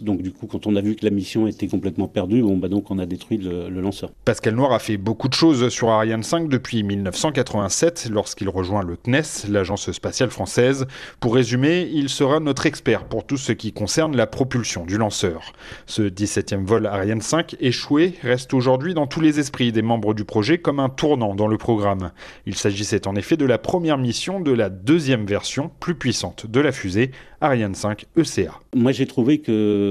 Donc 0.00 0.22
du 0.22 0.32
coup, 0.32 0.46
quand 0.46 0.66
on 0.66 0.76
a 0.76 0.80
vu 0.80 0.96
que 0.96 1.04
la 1.04 1.10
mission 1.10 1.46
était 1.46 1.68
complètement 1.68 2.08
perdue, 2.08 2.42
bon, 2.42 2.56
bah 2.56 2.68
donc 2.68 2.90
on 2.90 2.98
a 2.98 3.06
détruit 3.06 3.38
le, 3.38 3.68
lanceur. 3.80 4.10
Pascal 4.24 4.54
Noir 4.54 4.72
a 4.72 4.78
fait 4.78 4.96
beaucoup 4.96 5.28
de 5.28 5.34
choses 5.34 5.68
sur 5.68 5.90
Ariane 5.90 6.22
5 6.22 6.48
depuis 6.48 6.82
1987, 6.82 8.08
lorsqu'il 8.10 8.48
rejoint 8.48 8.82
le 8.82 8.96
CNES, 8.96 9.48
l'agence 9.48 9.90
spatiale 9.92 10.30
française. 10.30 10.86
Pour 11.20 11.34
résumer, 11.34 11.88
il 11.92 12.08
sera 12.08 12.40
notre 12.40 12.66
expert 12.66 13.04
pour 13.04 13.24
tout 13.24 13.36
ce 13.36 13.52
qui 13.52 13.72
concerne 13.72 14.16
la 14.16 14.26
propulsion 14.26 14.84
du 14.84 14.98
lanceur. 14.98 15.52
Ce 15.86 16.02
17e 16.02 16.64
vol 16.64 16.86
Ariane 16.86 17.20
5 17.20 17.56
échoué 17.60 18.14
reste 18.22 18.54
aujourd'hui 18.54 18.94
dans 18.94 19.06
tous 19.06 19.20
les 19.20 19.38
esprits 19.38 19.72
des 19.72 19.82
membres 19.82 20.14
du 20.14 20.24
projet 20.24 20.58
comme 20.58 20.80
un 20.80 20.88
tournant 20.88 21.34
dans 21.34 21.48
le 21.48 21.58
programme. 21.58 22.10
Il 22.46 22.56
s'agissait 22.56 23.06
en 23.06 23.16
effet 23.16 23.36
de 23.36 23.44
la 23.44 23.58
première 23.58 23.98
mission 23.98 24.40
de 24.40 24.52
la 24.52 24.68
deuxième 24.70 25.26
version 25.26 25.70
plus 25.80 25.94
puissante 25.94 26.46
de 26.46 26.60
la 26.60 26.72
fusée 26.72 27.10
Ariane 27.40 27.74
5 27.74 28.06
ECA. 28.16 28.60
Moi 28.74 28.92
j'ai 28.92 29.06
trouvé 29.06 29.38
que 29.38 29.89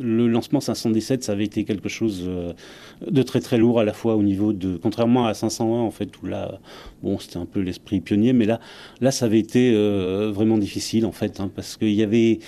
le 0.00 0.28
lancement 0.28 0.60
517 0.60 1.24
ça 1.24 1.32
avait 1.32 1.44
été 1.44 1.64
quelque 1.64 1.88
chose 1.88 2.24
euh, 2.26 2.52
de 3.10 3.22
très 3.22 3.40
très 3.40 3.58
lourd 3.58 3.80
à 3.80 3.84
la 3.84 3.92
fois 3.92 4.16
au 4.16 4.22
niveau 4.22 4.52
de 4.52 4.76
contrairement 4.76 5.26
à 5.26 5.34
501 5.34 5.80
en 5.80 5.90
fait 5.90 6.10
où 6.22 6.26
là 6.26 6.60
bon 7.02 7.18
c'était 7.18 7.38
un 7.38 7.46
peu 7.46 7.60
l'esprit 7.60 8.00
pionnier 8.00 8.32
mais 8.32 8.46
là 8.46 8.60
là 9.00 9.10
ça 9.10 9.26
avait 9.26 9.38
été 9.38 9.72
euh, 9.74 10.30
vraiment 10.32 10.58
difficile 10.58 11.06
en 11.06 11.12
fait 11.12 11.40
hein, 11.40 11.50
parce 11.54 11.76
qu'il 11.76 11.92
y 11.92 12.02
avait 12.02 12.38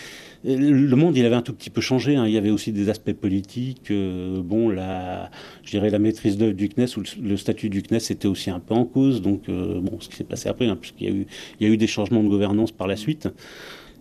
le 0.45 0.95
monde, 0.95 1.17
il 1.17 1.27
avait 1.27 1.35
un 1.35 1.43
tout 1.43 1.55
petit 1.55 1.71
peu 1.71 1.81
changé. 1.81 2.15
Hein. 2.15 2.27
Il 2.29 2.33
y 2.33 2.37
avait 2.37 2.51
aussi 2.51 2.71
des 2.71 2.89
aspects 2.89 3.15
politiques. 3.15 3.91
Euh, 3.91 4.41
bon, 4.41 4.69
la, 4.69 5.29
je 5.65 5.71
dirais 5.73 5.91
la 5.91 5.99
maîtrise 5.99 6.37
d'œuvre 6.37 6.53
du 6.53 6.69
CNES 6.69 6.97
ou 6.97 7.03
le, 7.21 7.37
statut 7.37 7.69
du 7.69 7.83
CNES 7.83 7.97
était 8.11 8.29
aussi 8.29 8.51
un 8.51 8.61
peu 8.61 8.75
en 8.75 8.85
cause. 8.85 9.23
Donc, 9.23 9.49
bon, 9.49 9.99
ce 9.99 10.09
qui 10.09 10.15
s'est 10.15 10.23
passé 10.23 10.49
après, 10.49 10.67
hein, 10.67 10.77
puisqu'il 10.81 11.09
y 11.09 11.11
a 11.11 11.15
eu, 11.15 11.27
il 11.59 11.67
y 11.67 11.71
a 11.71 11.73
eu 11.73 11.77
des 11.77 11.89
changements 11.89 12.23
de 12.23 12.29
gouvernance 12.29 12.71
par 12.71 12.87
la 12.87 12.95
suite. 12.95 13.29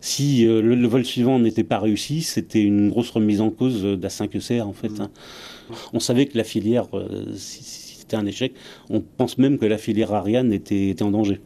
Si 0.02 0.46
euh, 0.46 0.62
le, 0.62 0.88
vol 0.88 1.04
suivant 1.06 1.40
n'était 1.40 1.64
pas 1.64 1.80
réussi, 1.80 2.22
c'était 2.22 2.62
une 2.62 2.90
grosse 2.90 3.10
remise 3.10 3.42
en 3.42 3.50
cause 3.50 3.84
d'A5ECR 3.84 4.62
en 4.62 4.74
fait. 4.74 5.00
Hein. 5.00 5.10
On 5.94 6.00
savait 6.00 6.26
que 6.28 6.38
la 6.38 6.44
filière, 6.44 6.88
euh, 6.94 7.34
si, 7.36 7.64
c'était 7.64 8.16
un 8.16 8.26
échec, 8.26 8.54
on 8.90 9.02
pense 9.02 9.38
même 9.38 9.58
que 9.58 9.66
la 9.66 9.78
filière 9.78 10.14
Ariane 10.14 10.54
était 10.54 10.96
en 11.02 11.12
danger. 11.12 11.42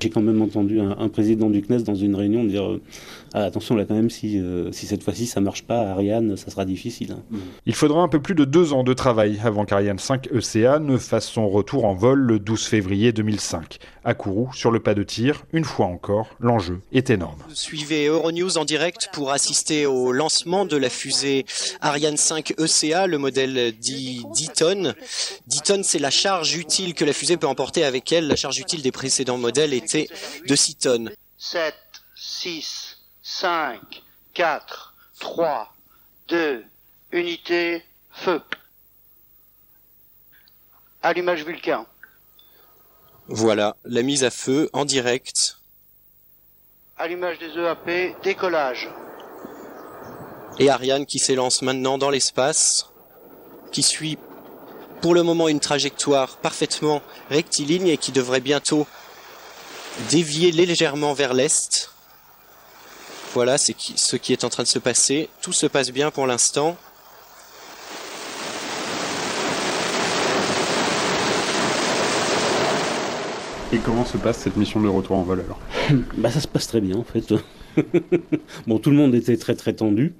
J'ai 0.00 0.10
quand 0.10 0.22
même 0.22 0.42
entendu 0.42 0.80
un, 0.80 1.08
président 1.08 1.50
du 1.50 1.62
CNES 1.62 1.82
dans 1.84 1.94
une 1.94 2.14
réunion 2.14 2.44
dire 2.44 2.64
euh, 2.64 2.80
ah, 3.32 3.44
attention 3.44 3.74
là 3.74 3.84
quand 3.84 3.94
même 3.94 4.10
si, 4.10 4.38
euh, 4.38 4.70
si 4.72 4.86
cette 4.86 5.02
fois-ci 5.02 5.26
ça 5.26 5.40
marche 5.40 5.64
pas 5.64 5.80
Ariane 5.90 6.36
ça 6.36 6.50
sera 6.50 6.64
difficile. 6.64 7.12
Hein. 7.12 7.22
Mm. 7.30 7.38
Il 7.66 7.74
faudra 7.74 8.02
un 8.02 8.08
peu 8.08 8.20
plus 8.20 8.34
de 8.34 8.44
deux 8.44 8.72
ans 8.72 8.84
de 8.84 8.92
travail 8.92 9.40
avant 9.42 9.64
qu'Ariane 9.64 9.98
5 9.98 10.28
ECA 10.32 10.78
ne 10.78 10.98
fasse 10.98 11.26
son 11.26 11.48
retour 11.48 11.84
en 11.84 11.94
vol 11.94 12.20
le 12.20 12.38
12 12.38 12.64
février 12.64 13.12
2005. 13.12 13.78
À 14.04 14.14
Kourou, 14.14 14.52
sur 14.52 14.70
le 14.70 14.80
pas 14.80 14.94
de 14.94 15.02
tir, 15.02 15.46
une 15.52 15.64
fois 15.64 15.86
encore, 15.86 16.28
l'enjeu 16.38 16.80
est 16.92 17.10
énorme. 17.10 17.38
Suivez 17.52 18.06
Euronews 18.06 18.58
en 18.58 18.64
direct 18.64 19.08
pour 19.12 19.32
assister 19.32 19.86
au 19.86 20.12
lancement 20.12 20.64
de 20.66 20.76
la 20.76 20.90
fusée 20.90 21.46
Ariane 21.80 22.16
5 22.16 22.54
ECA, 22.58 23.06
le 23.06 23.18
modèle 23.18 23.72
dit 23.80 24.24
10 24.34 24.48
tonnes. 24.50 24.94
10 25.46 25.62
tonnes 25.62 25.84
c'est 25.84 25.98
la 25.98 26.10
charge 26.10 26.56
utile 26.56 26.94
que 26.94 27.04
la 27.04 27.12
fusée 27.12 27.36
peut 27.36 27.46
emporter 27.46 27.84
avec 27.84 28.12
elle. 28.12 28.28
La 28.28 28.36
charge 28.36 28.58
utile 28.58 28.82
des 28.82 28.92
précédents 28.92 29.38
modèles 29.38 29.72
est 29.72 29.93
de 30.46 30.56
6 30.56 30.76
tonnes. 30.76 31.12
7, 31.38 31.74
6, 32.16 32.98
5, 33.22 34.02
4, 34.34 34.94
3, 35.20 35.74
2, 36.28 36.64
unité, 37.12 37.82
feu. 38.10 38.40
Allumage 41.02 41.44
Vulcain. 41.44 41.86
Voilà, 43.28 43.76
la 43.84 44.02
mise 44.02 44.24
à 44.24 44.30
feu 44.30 44.68
en 44.72 44.84
direct. 44.84 45.58
Allumage 46.98 47.38
des 47.38 47.58
EAP, 47.58 48.16
décollage. 48.22 48.90
Et 50.58 50.70
Ariane 50.70 51.06
qui 51.06 51.18
s'élance 51.18 51.62
maintenant 51.62 51.98
dans 51.98 52.10
l'espace, 52.10 52.90
qui 53.72 53.82
suit 53.82 54.18
pour 55.00 55.14
le 55.14 55.22
moment 55.22 55.48
une 55.48 55.60
trajectoire 55.60 56.36
parfaitement 56.38 57.02
rectiligne 57.28 57.88
et 57.88 57.96
qui 57.98 58.12
devrait 58.12 58.40
bientôt 58.40 58.86
dévier 60.10 60.52
légèrement 60.52 61.14
vers 61.14 61.34
l'est. 61.34 61.90
Voilà, 63.34 63.58
c'est 63.58 63.74
ce 63.78 64.16
qui 64.16 64.32
est 64.32 64.44
en 64.44 64.48
train 64.48 64.62
de 64.62 64.68
se 64.68 64.78
passer. 64.78 65.28
Tout 65.42 65.52
se 65.52 65.66
passe 65.66 65.90
bien 65.90 66.10
pour 66.10 66.26
l'instant. 66.26 66.76
Et 73.72 73.78
comment 73.78 74.04
se 74.04 74.16
passe 74.16 74.38
cette 74.38 74.56
mission 74.56 74.80
de 74.80 74.86
retour 74.86 75.16
en 75.16 75.24
vol 75.24 75.40
alors 75.40 75.58
Bah 76.16 76.30
ça 76.30 76.38
se 76.38 76.46
passe 76.46 76.68
très 76.68 76.80
bien 76.80 76.96
en 76.96 77.02
fait. 77.02 77.34
bon, 78.68 78.78
tout 78.78 78.90
le 78.90 78.96
monde 78.96 79.16
était 79.16 79.36
très 79.36 79.56
très 79.56 79.72
tendu, 79.72 80.14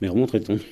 mais 0.00 0.08
vraiment 0.08 0.26
très 0.26 0.40
tendu. 0.40 0.62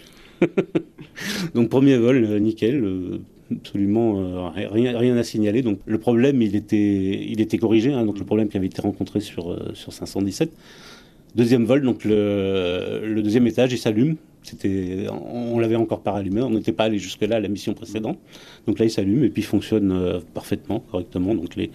Donc 1.54 1.68
premier 1.68 1.98
vol, 1.98 2.24
euh, 2.24 2.38
nickel, 2.38 2.82
euh, 2.82 3.20
absolument 3.58 4.20
euh, 4.20 4.48
rien, 4.68 5.16
à 5.16 5.22
signaler. 5.22 5.62
Donc 5.62 5.78
le 5.86 5.98
problème, 5.98 6.42
il 6.42 6.56
était, 6.56 7.26
il 7.26 7.40
était 7.40 7.58
corrigé, 7.58 7.92
hein, 7.92 8.04
donc 8.04 8.18
le 8.18 8.24
problème 8.24 8.48
qui 8.48 8.56
avait 8.56 8.66
été 8.66 8.80
rencontré 8.80 9.20
sur, 9.20 9.52
euh, 9.52 9.70
sur 9.74 9.92
517. 9.92 10.52
Deuxième 11.34 11.64
vol, 11.64 11.82
donc 11.82 12.04
le, 12.04 13.02
le 13.04 13.22
deuxième 13.22 13.46
étage, 13.46 13.72
il 13.72 13.78
s'allume. 13.78 14.16
C'était, 14.42 15.06
on 15.10 15.58
l'avait 15.60 15.76
encore 15.76 16.02
pas 16.02 16.12
allumé, 16.12 16.42
on 16.42 16.50
n'était 16.50 16.72
pas 16.72 16.84
allé 16.84 16.98
jusque-là 16.98 17.36
à 17.36 17.40
la 17.40 17.48
mission 17.48 17.74
précédente. 17.74 18.18
Donc 18.66 18.78
là, 18.78 18.84
il 18.84 18.90
s'allume 18.90 19.24
et 19.24 19.30
puis 19.30 19.42
il 19.42 19.46
fonctionne 19.46 19.92
euh, 19.92 20.20
parfaitement, 20.34 20.80
correctement. 20.90 21.34
Donc 21.34 21.54
les, 21.56 21.70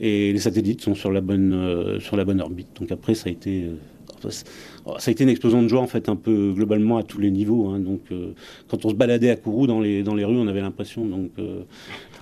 et 0.00 0.32
les 0.32 0.38
satellites 0.38 0.80
sont 0.80 0.94
sur 0.94 1.12
la 1.12 1.20
bonne, 1.20 1.98
sur 2.00 2.16
la 2.16 2.24
bonne 2.24 2.40
orbite. 2.40 2.68
Donc 2.80 2.90
après, 2.92 3.14
ça 3.14 3.28
a 3.28 3.32
été 3.32 3.66
ça 4.30 5.08
a 5.08 5.10
été 5.10 5.24
une 5.24 5.30
explosion 5.30 5.62
de 5.62 5.68
joie 5.68 5.80
en 5.80 5.86
fait 5.86 6.08
un 6.08 6.16
peu 6.16 6.52
globalement 6.54 6.98
à 6.98 7.02
tous 7.02 7.20
les 7.20 7.30
niveaux. 7.30 7.68
Hein. 7.68 7.80
donc 7.80 8.00
euh, 8.10 8.32
quand 8.68 8.84
on 8.84 8.90
se 8.90 8.94
baladait 8.94 9.30
à 9.30 9.36
Kourou 9.36 9.66
dans 9.66 9.80
les 9.80 10.02
dans 10.02 10.14
les 10.14 10.24
rues, 10.24 10.36
on 10.36 10.48
avait 10.48 10.60
l'impression 10.60 11.04
donc 11.04 11.30
euh, 11.38 11.62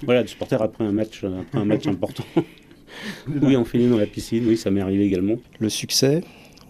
voilà 0.04 0.22
de 0.22 0.28
supporter 0.28 0.60
après 0.60 0.84
un 0.84 0.92
match 0.92 1.24
après 1.24 1.58
un 1.58 1.64
match 1.64 1.86
important. 1.86 2.24
oui, 3.42 3.56
on 3.56 3.64
finit 3.64 3.88
dans 3.88 3.98
la 3.98 4.06
piscine. 4.06 4.44
Oui, 4.46 4.56
ça 4.56 4.70
m'est 4.70 4.80
arrivé 4.80 5.04
également. 5.04 5.36
Le 5.58 5.68
succès, 5.68 6.22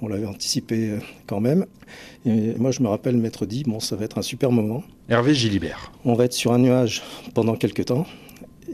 on 0.02 0.08
l'avait 0.08 0.26
anticipé 0.26 0.90
euh, 0.90 0.98
quand 1.26 1.40
même. 1.40 1.66
Et 2.24 2.54
moi, 2.56 2.70
je 2.72 2.82
me 2.82 2.88
rappelle 2.88 3.16
m'être 3.16 3.46
dit 3.46 3.62
bon, 3.66 3.80
ça 3.80 3.96
va 3.96 4.04
être 4.04 4.18
un 4.18 4.22
super 4.22 4.50
moment. 4.50 4.82
Hervé 5.08 5.34
Gilibert. 5.34 5.92
On 6.04 6.14
va 6.14 6.24
être 6.24 6.32
sur 6.32 6.52
un 6.52 6.58
nuage 6.58 7.02
pendant 7.34 7.54
quelques 7.54 7.84
temps, 7.86 8.06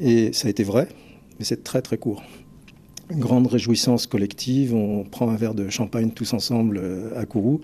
et 0.01 0.33
ça 0.33 0.49
a 0.49 0.51
été 0.51 0.65
vrai, 0.65 0.89
mais 1.39 1.45
c'est 1.45 1.63
très 1.63 1.83
très 1.83 1.99
court 1.99 2.23
grande 3.11 3.47
réjouissance 3.47 4.07
collective. 4.07 4.75
On 4.75 5.05
prend 5.05 5.29
un 5.29 5.37
verre 5.37 5.55
de 5.55 5.69
champagne 5.69 6.11
tous 6.11 6.33
ensemble 6.33 6.79
euh, 6.83 7.21
à 7.21 7.25
Kourou. 7.25 7.61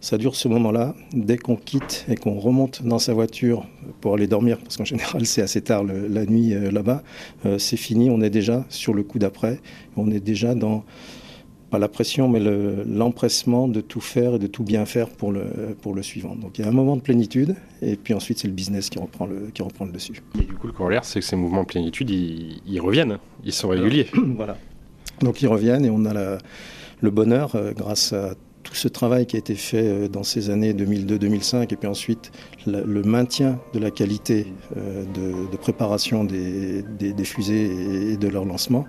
Ça 0.00 0.18
dure 0.18 0.36
ce 0.36 0.48
moment-là. 0.48 0.94
Dès 1.12 1.38
qu'on 1.38 1.56
quitte 1.56 2.04
et 2.08 2.16
qu'on 2.16 2.38
remonte 2.38 2.82
dans 2.82 2.98
sa 2.98 3.14
voiture 3.14 3.66
pour 4.00 4.14
aller 4.14 4.26
dormir, 4.26 4.58
parce 4.58 4.76
qu'en 4.76 4.84
général 4.84 5.26
c'est 5.26 5.42
assez 5.42 5.62
tard 5.62 5.84
la 5.84 6.26
nuit 6.26 6.54
euh, 6.54 6.70
là-bas, 6.70 7.02
euh, 7.44 7.58
c'est 7.58 7.76
fini. 7.76 8.10
On 8.10 8.20
est 8.20 8.30
déjà 8.30 8.64
sur 8.68 8.94
le 8.94 9.02
coup 9.02 9.18
d'après. 9.18 9.60
On 9.96 10.10
est 10.10 10.20
déjà 10.20 10.54
dans 10.54 10.84
pas 11.70 11.78
la 11.78 11.88
pression, 11.88 12.28
mais 12.28 12.40
l'empressement 12.86 13.68
de 13.68 13.80
tout 13.80 14.00
faire 14.00 14.34
et 14.34 14.38
de 14.38 14.46
tout 14.46 14.62
bien 14.62 14.86
faire 14.86 15.08
pour 15.08 15.32
le, 15.32 15.44
pour 15.82 15.94
le 15.94 16.02
suivant. 16.02 16.36
Donc 16.36 16.58
il 16.58 16.62
y 16.62 16.64
a 16.64 16.68
un 16.68 16.74
moment 16.74 16.96
de 16.96 17.02
plénitude, 17.02 17.56
et 17.82 17.96
puis 17.96 18.14
ensuite 18.14 18.38
c'est 18.38 18.48
le 18.48 18.54
business 18.54 18.88
qui 18.88 18.98
reprend 18.98 19.26
le, 19.26 19.50
qui 19.52 19.62
reprend 19.62 19.84
le 19.84 19.92
dessus. 19.92 20.22
Et 20.40 20.44
du 20.44 20.54
coup, 20.54 20.66
le 20.66 20.72
corollaire, 20.72 21.04
c'est 21.04 21.20
que 21.20 21.26
ces 21.26 21.36
mouvements 21.36 21.62
de 21.62 21.66
plénitude, 21.66 22.10
ils, 22.10 22.60
ils 22.66 22.80
reviennent, 22.80 23.18
ils 23.44 23.52
sont 23.52 23.68
réguliers. 23.68 24.06
voilà. 24.36 24.56
Donc 25.20 25.42
ils 25.42 25.48
reviennent 25.48 25.84
et 25.84 25.90
on 25.90 26.04
a 26.04 26.38
le 27.00 27.10
bonheur, 27.10 27.54
euh, 27.54 27.72
grâce 27.72 28.12
à 28.12 28.34
tout 28.66 28.74
ce 28.74 28.88
travail 28.88 29.26
qui 29.26 29.36
a 29.36 29.38
été 29.38 29.54
fait 29.54 29.86
euh, 29.86 30.08
dans 30.08 30.24
ces 30.24 30.50
années 30.50 30.72
2002-2005 30.72 31.72
et 31.72 31.76
puis 31.76 31.86
ensuite 31.86 32.32
le 32.66 33.02
maintien 33.04 33.60
de 33.74 33.78
la 33.78 33.92
qualité 33.92 34.52
euh, 34.76 35.04
de, 35.14 35.56
préparation 35.56 36.24
des, 36.24 36.84
fusées 37.24 38.12
et 38.12 38.16
de 38.16 38.28
leur 38.28 38.44
lancement, 38.44 38.86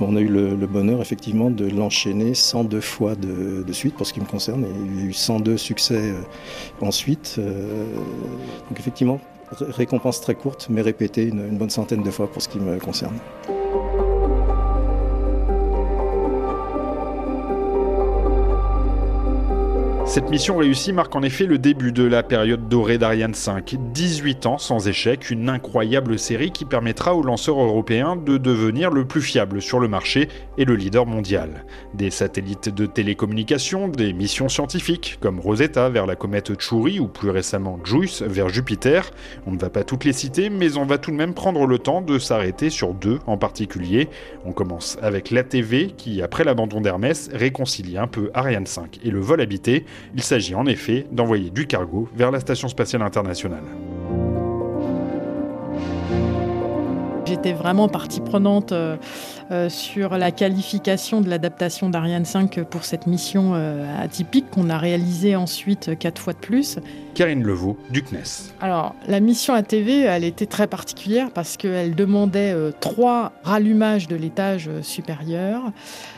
on 0.00 0.16
a 0.16 0.20
eu 0.20 0.28
le, 0.28 0.54
bonheur 0.66 1.00
effectivement 1.00 1.50
de 1.50 1.68
l'enchaîner 1.68 2.34
102 2.34 2.80
fois 2.80 3.14
de, 3.16 3.72
suite 3.72 3.96
pour 3.96 4.06
ce 4.06 4.12
qui 4.12 4.20
me 4.20 4.26
concerne. 4.26 4.64
Il 4.86 5.00
y 5.00 5.02
a 5.02 5.08
eu 5.08 5.12
102 5.12 5.56
succès 5.56 6.14
ensuite. 6.80 7.38
donc 7.38 8.78
effectivement, 8.78 9.20
récompense 9.60 10.20
très 10.20 10.34
courte 10.34 10.68
mais 10.70 10.82
répétée 10.82 11.24
une 11.24 11.58
bonne 11.58 11.70
centaine 11.70 12.02
de 12.02 12.10
fois 12.10 12.30
pour 12.30 12.42
ce 12.42 12.48
qui 12.48 12.58
me 12.58 12.78
concerne. 12.78 13.16
Cette 20.16 20.30
mission 20.30 20.56
réussie 20.56 20.94
marque 20.94 21.14
en 21.14 21.20
effet 21.20 21.44
le 21.44 21.58
début 21.58 21.92
de 21.92 22.02
la 22.02 22.22
période 22.22 22.70
dorée 22.70 22.96
d'Ariane 22.96 23.34
5. 23.34 23.76
18 23.92 24.46
ans 24.46 24.56
sans 24.56 24.88
échec, 24.88 25.28
une 25.28 25.50
incroyable 25.50 26.18
série 26.18 26.52
qui 26.52 26.64
permettra 26.64 27.14
aux 27.14 27.22
lanceurs 27.22 27.60
européens 27.60 28.16
de 28.16 28.38
devenir 28.38 28.88
le 28.88 29.04
plus 29.04 29.20
fiable 29.20 29.60
sur 29.60 29.78
le 29.78 29.88
marché 29.88 30.28
et 30.56 30.64
le 30.64 30.74
leader 30.74 31.04
mondial. 31.04 31.66
Des 31.92 32.08
satellites 32.08 32.70
de 32.70 32.86
télécommunications, 32.86 33.88
des 33.88 34.14
missions 34.14 34.48
scientifiques 34.48 35.18
comme 35.20 35.38
Rosetta 35.38 35.90
vers 35.90 36.06
la 36.06 36.16
comète 36.16 36.58
Chury 36.58 36.98
ou 36.98 37.08
plus 37.08 37.28
récemment 37.28 37.78
JUICE 37.84 38.22
vers 38.22 38.48
Jupiter. 38.48 39.10
On 39.46 39.50
ne 39.50 39.58
va 39.58 39.68
pas 39.68 39.84
toutes 39.84 40.04
les 40.04 40.14
citer, 40.14 40.48
mais 40.48 40.78
on 40.78 40.86
va 40.86 40.96
tout 40.96 41.10
de 41.10 41.16
même 41.16 41.34
prendre 41.34 41.66
le 41.66 41.78
temps 41.78 42.00
de 42.00 42.18
s'arrêter 42.18 42.70
sur 42.70 42.94
deux 42.94 43.18
en 43.26 43.36
particulier. 43.36 44.08
On 44.46 44.52
commence 44.52 44.96
avec 45.02 45.30
l'ATV 45.30 45.92
qui, 45.94 46.22
après 46.22 46.44
l'abandon 46.44 46.80
d'Hermès, 46.80 47.28
réconcilie 47.34 47.98
un 47.98 48.06
peu 48.06 48.30
Ariane 48.32 48.64
5 48.64 49.00
et 49.04 49.10
le 49.10 49.20
vol 49.20 49.42
habité. 49.42 49.84
Il 50.14 50.22
s'agit 50.22 50.54
en 50.54 50.66
effet 50.66 51.06
d'envoyer 51.10 51.50
du 51.50 51.66
cargo 51.66 52.08
vers 52.14 52.30
la 52.30 52.40
Station 52.40 52.68
spatiale 52.68 53.02
internationale. 53.02 53.64
J'étais 57.26 57.52
vraiment 57.52 57.88
partie 57.88 58.20
prenante 58.20 58.70
euh, 58.70 58.96
euh, 59.50 59.68
sur 59.68 60.16
la 60.16 60.30
qualification 60.30 61.20
de 61.20 61.28
l'adaptation 61.28 61.90
d'Ariane 61.90 62.24
5 62.24 62.62
pour 62.62 62.84
cette 62.84 63.08
mission 63.08 63.54
euh, 63.54 63.84
atypique 64.00 64.48
qu'on 64.50 64.70
a 64.70 64.78
réalisée 64.78 65.34
ensuite 65.34 65.98
quatre 65.98 66.22
fois 66.22 66.34
de 66.34 66.38
plus. 66.38 66.78
Karine 67.16 67.42
Levaux, 67.42 67.76
du 67.90 68.02
CNES. 68.02 68.52
Alors, 68.60 68.94
la 69.08 69.20
mission 69.20 69.54
ATV, 69.54 70.02
elle 70.02 70.22
était 70.22 70.46
très 70.46 70.66
particulière 70.66 71.30
parce 71.32 71.56
qu'elle 71.56 71.94
demandait 71.94 72.54
trois 72.80 73.32
rallumages 73.42 74.06
de 74.06 74.16
l'étage 74.16 74.68
supérieur. 74.82 75.62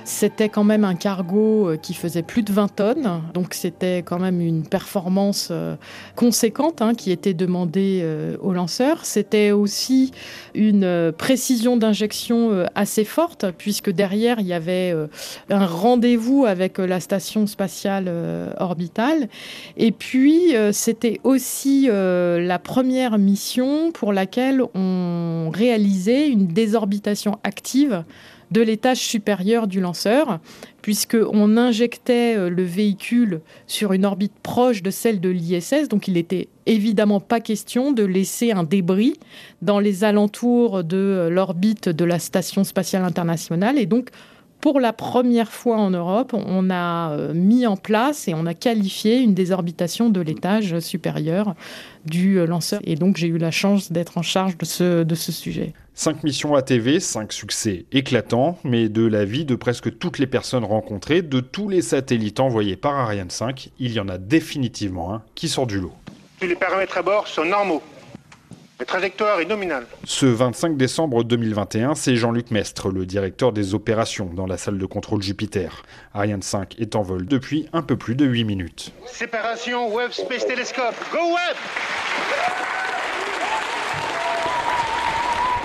C'était 0.04 0.48
quand 0.48 0.64
même 0.64 0.84
un 0.84 0.96
cargo 0.96 1.72
qui 1.80 1.94
faisait 1.94 2.22
plus 2.22 2.42
de 2.42 2.52
20 2.52 2.74
tonnes, 2.74 3.22
donc 3.32 3.54
c'était 3.54 3.98
quand 3.98 4.18
même 4.18 4.40
une 4.40 4.66
performance 4.66 5.52
conséquente 6.16 6.82
hein, 6.82 6.94
qui 6.94 7.12
était 7.12 7.34
demandée 7.34 8.04
aux 8.40 8.52
lanceurs. 8.52 9.04
C'était 9.04 9.52
aussi 9.52 10.10
une 10.54 11.12
précision 11.16 11.76
d'injection 11.76 12.66
assez 12.74 13.04
forte 13.04 13.46
puisque 13.56 13.90
derrière, 13.90 14.40
il 14.40 14.46
y 14.46 14.52
avait 14.52 14.92
euh, 14.92 15.06
un 15.50 15.66
rendez-vous 15.66 16.44
avec 16.46 16.78
euh, 16.78 16.86
la 16.86 17.00
station 17.00 17.46
spatiale 17.46 18.06
euh, 18.08 18.52
orbitale. 18.58 19.28
Et 19.76 19.92
puis, 19.92 20.54
c'était 20.88 21.21
aussi 21.23 21.87
la 21.90 22.59
première 22.59 23.18
mission 23.18 23.92
pour 23.92 24.11
laquelle 24.11 24.62
on 24.75 25.50
réalisait 25.52 26.30
une 26.30 26.47
désorbitation 26.47 27.38
active 27.45 28.04
de 28.52 28.62
l'étage 28.62 28.97
supérieur 28.97 29.66
du 29.66 29.83
lanceur, 29.83 30.38
puisqu'on 30.80 31.59
injectait 31.59 32.49
le 32.49 32.62
véhicule 32.62 33.42
sur 33.66 33.92
une 33.92 34.07
orbite 34.07 34.33
proche 34.42 34.83
de 34.83 34.90
celle 34.90 35.21
de 35.21 35.28
l'ISS, 35.28 35.88
donc 35.90 36.09
il 36.09 36.14
n'était 36.14 36.49
évidemment 36.64 37.21
pas 37.21 37.40
question 37.40 37.92
de 37.92 38.04
laisser 38.04 38.52
un 38.52 38.64
débris 38.64 39.12
dans 39.61 39.80
les 39.80 40.04
alentours 40.04 40.85
de 40.85 41.28
l'orbite 41.30 41.90
de 41.90 42.04
la 42.07 42.18
Station 42.18 42.64
spatiale 42.64 43.04
internationale, 43.04 43.78
et 43.78 43.85
donc 43.85 44.09
pour 44.60 44.80
la 44.80 44.92
première 44.92 45.52
fois 45.52 45.76
en 45.76 45.90
Europe, 45.90 46.34
on 46.34 46.70
a 46.70 47.12
euh, 47.12 47.32
mis 47.32 47.66
en 47.66 47.76
place 47.76 48.26
et 48.28 48.34
on 48.34 48.44
a 48.46 48.54
qualifié 48.54 49.18
une 49.18 49.34
désorbitation 49.34 50.10
de 50.10 50.20
l'étage 50.20 50.78
supérieur 50.80 51.54
du 52.04 52.38
euh, 52.38 52.46
lanceur. 52.46 52.80
Et 52.84 52.96
donc 52.96 53.16
j'ai 53.16 53.28
eu 53.28 53.38
la 53.38 53.50
chance 53.50 53.92
d'être 53.92 54.18
en 54.18 54.22
charge 54.22 54.58
de 54.58 54.64
ce, 54.64 55.02
de 55.04 55.14
ce 55.14 55.30
sujet. 55.30 55.74
Cinq 55.94 56.24
missions 56.24 56.54
à 56.54 56.62
TV, 56.62 57.00
cinq 57.00 57.32
succès 57.32 57.86
éclatants, 57.92 58.58
mais 58.64 58.88
de 58.88 59.06
la 59.06 59.24
vie 59.24 59.44
de 59.44 59.54
presque 59.54 59.96
toutes 59.98 60.18
les 60.18 60.26
personnes 60.26 60.64
rencontrées, 60.64 61.22
de 61.22 61.40
tous 61.40 61.68
les 61.68 61.82
satellites 61.82 62.40
envoyés 62.40 62.76
par 62.76 62.94
Ariane 62.94 63.30
5, 63.30 63.70
il 63.78 63.92
y 63.92 64.00
en 64.00 64.08
a 64.08 64.18
définitivement 64.18 65.14
un 65.14 65.22
qui 65.34 65.48
sort 65.48 65.66
du 65.66 65.80
lot. 65.80 65.92
Les 66.42 66.54
paramètres 66.54 66.98
à 66.98 67.02
bord 67.02 67.26
sont 67.26 67.44
normaux. 67.44 67.82
La 68.80 68.87
trajectoire 68.87 69.40
est 69.40 69.44
nominale. 69.44 69.87
Ce 70.04 70.25
25 70.25 70.76
décembre 70.76 71.25
2021, 71.25 71.97
c'est 71.97 72.14
Jean-Luc 72.14 72.52
Mestre, 72.52 72.90
le 72.90 73.06
directeur 73.06 73.52
des 73.52 73.75
opérations 73.75 74.26
dans 74.32 74.47
la 74.47 74.56
salle 74.56 74.79
de 74.79 74.87
contrôle 74.87 75.20
Jupiter. 75.20 75.83
Ariane 76.14 76.42
5 76.42 76.79
est 76.79 76.94
en 76.94 77.02
vol 77.02 77.26
depuis 77.26 77.68
un 77.72 77.83
peu 77.83 77.96
plus 77.96 78.14
de 78.14 78.24
8 78.24 78.44
minutes. 78.44 78.92
Séparation 79.07 79.92
Web 79.92 80.12
Space 80.12 80.46
Telescope. 80.46 80.94
Go 81.12 81.18
Web 81.18 81.57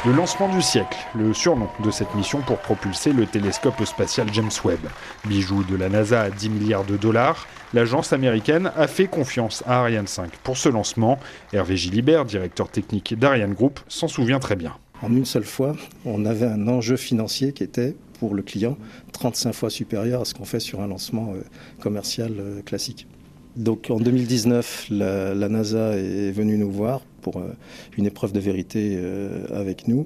Le 0.05 0.11
lancement 0.11 0.53
du 0.53 0.61
siècle, 0.61 0.97
le 1.15 1.33
surnom 1.33 1.69
de 1.81 1.89
cette 1.89 2.13
mission 2.13 2.41
pour 2.41 2.57
propulser 2.57 3.13
le 3.13 3.25
télescope 3.25 3.85
spatial 3.85 4.27
James 4.33 4.51
Webb. 4.65 4.81
Bijou 5.25 5.63
de 5.63 5.77
la 5.77 5.87
NASA 5.87 6.23
à 6.23 6.29
10 6.29 6.49
milliards 6.49 6.83
de 6.83 6.97
dollars, 6.97 7.47
l'agence 7.73 8.11
américaine 8.11 8.69
a 8.75 8.87
fait 8.87 9.07
confiance 9.07 9.63
à 9.65 9.79
Ariane 9.79 10.07
5 10.07 10.35
pour 10.43 10.57
ce 10.57 10.67
lancement. 10.67 11.19
Hervé 11.53 11.77
Gilibert, 11.77 12.25
directeur 12.25 12.67
technique 12.67 13.17
d'Ariane 13.17 13.53
Group, 13.53 13.79
s'en 13.87 14.09
souvient 14.09 14.39
très 14.39 14.57
bien. 14.57 14.75
En 15.01 15.15
une 15.15 15.23
seule 15.23 15.45
fois, 15.45 15.73
on 16.03 16.25
avait 16.25 16.47
un 16.47 16.67
enjeu 16.67 16.97
financier 16.97 17.53
qui 17.53 17.63
était 17.63 17.95
pour 18.19 18.35
le 18.35 18.41
client 18.41 18.77
35 19.13 19.53
fois 19.53 19.69
supérieur 19.69 20.19
à 20.19 20.25
ce 20.25 20.33
qu'on 20.33 20.43
fait 20.43 20.59
sur 20.59 20.81
un 20.81 20.87
lancement 20.87 21.31
euh, 21.33 21.41
commercial 21.79 22.33
euh, 22.39 22.61
classique. 22.61 23.07
Donc 23.55 23.87
en 23.89 23.99
2019, 23.99 24.87
la, 24.89 25.47
NASA 25.47 25.95
est 25.95 26.31
venue 26.31 26.57
nous 26.57 26.71
voir 26.71 27.01
pour 27.23 27.37
euh, 27.37 27.53
une 27.97 28.05
épreuve 28.05 28.33
de 28.33 28.39
vérité 28.39 28.95
euh, 28.95 29.45
avec 29.51 29.87
nous. 29.87 30.05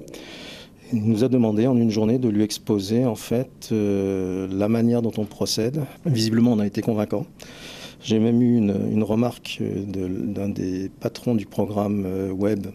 Il 0.94 1.04
nous 1.04 1.22
a 1.22 1.28
demandé 1.28 1.66
en 1.66 1.76
une 1.76 1.90
journée 1.90 2.18
de 2.18 2.30
lui 2.30 2.42
exposer 2.42 3.04
en 3.04 3.16
fait 3.16 3.68
euh, 3.72 4.48
la 4.50 4.68
manière 4.68 5.02
dont 5.02 5.12
on 5.18 5.26
procède. 5.26 5.82
Visiblement, 6.06 6.52
on 6.52 6.60
a 6.60 6.66
été 6.66 6.80
convaincant. 6.80 7.26
J'ai 8.00 8.20
même 8.20 8.40
eu 8.40 8.56
une, 8.56 9.02
remarque 9.02 9.60
d'un 9.60 10.48
des 10.48 10.88
patrons 11.00 11.34
du 11.34 11.46
programme 11.46 12.06
web 12.30 12.68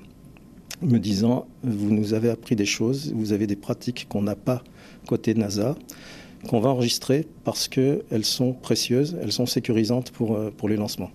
me 0.81 0.99
disant 0.99 1.47
Vous 1.63 1.91
nous 1.91 2.13
avez 2.13 2.29
appris 2.29 2.57
des 2.57 2.65
choses, 2.65 3.13
vous 3.15 3.31
avez 3.31 3.47
des 3.47 3.55
pratiques 3.55 4.05
qu'on 4.09 4.21
n'a 4.21 4.35
pas 4.35 4.63
côté 5.07 5.33
NASA 5.33 5.75
qu'on 6.49 6.59
va 6.59 6.71
enregistrer 6.71 7.25
parce 7.45 7.69
qu'elles 7.69 8.25
sont 8.25 8.51
précieuses, 8.51 9.17
elles 9.21 9.31
sont 9.31 9.45
sécurisantes 9.45 10.11
pour, 10.11 10.37
pour 10.57 10.67
les 10.67 10.75
lancements. 10.75 11.09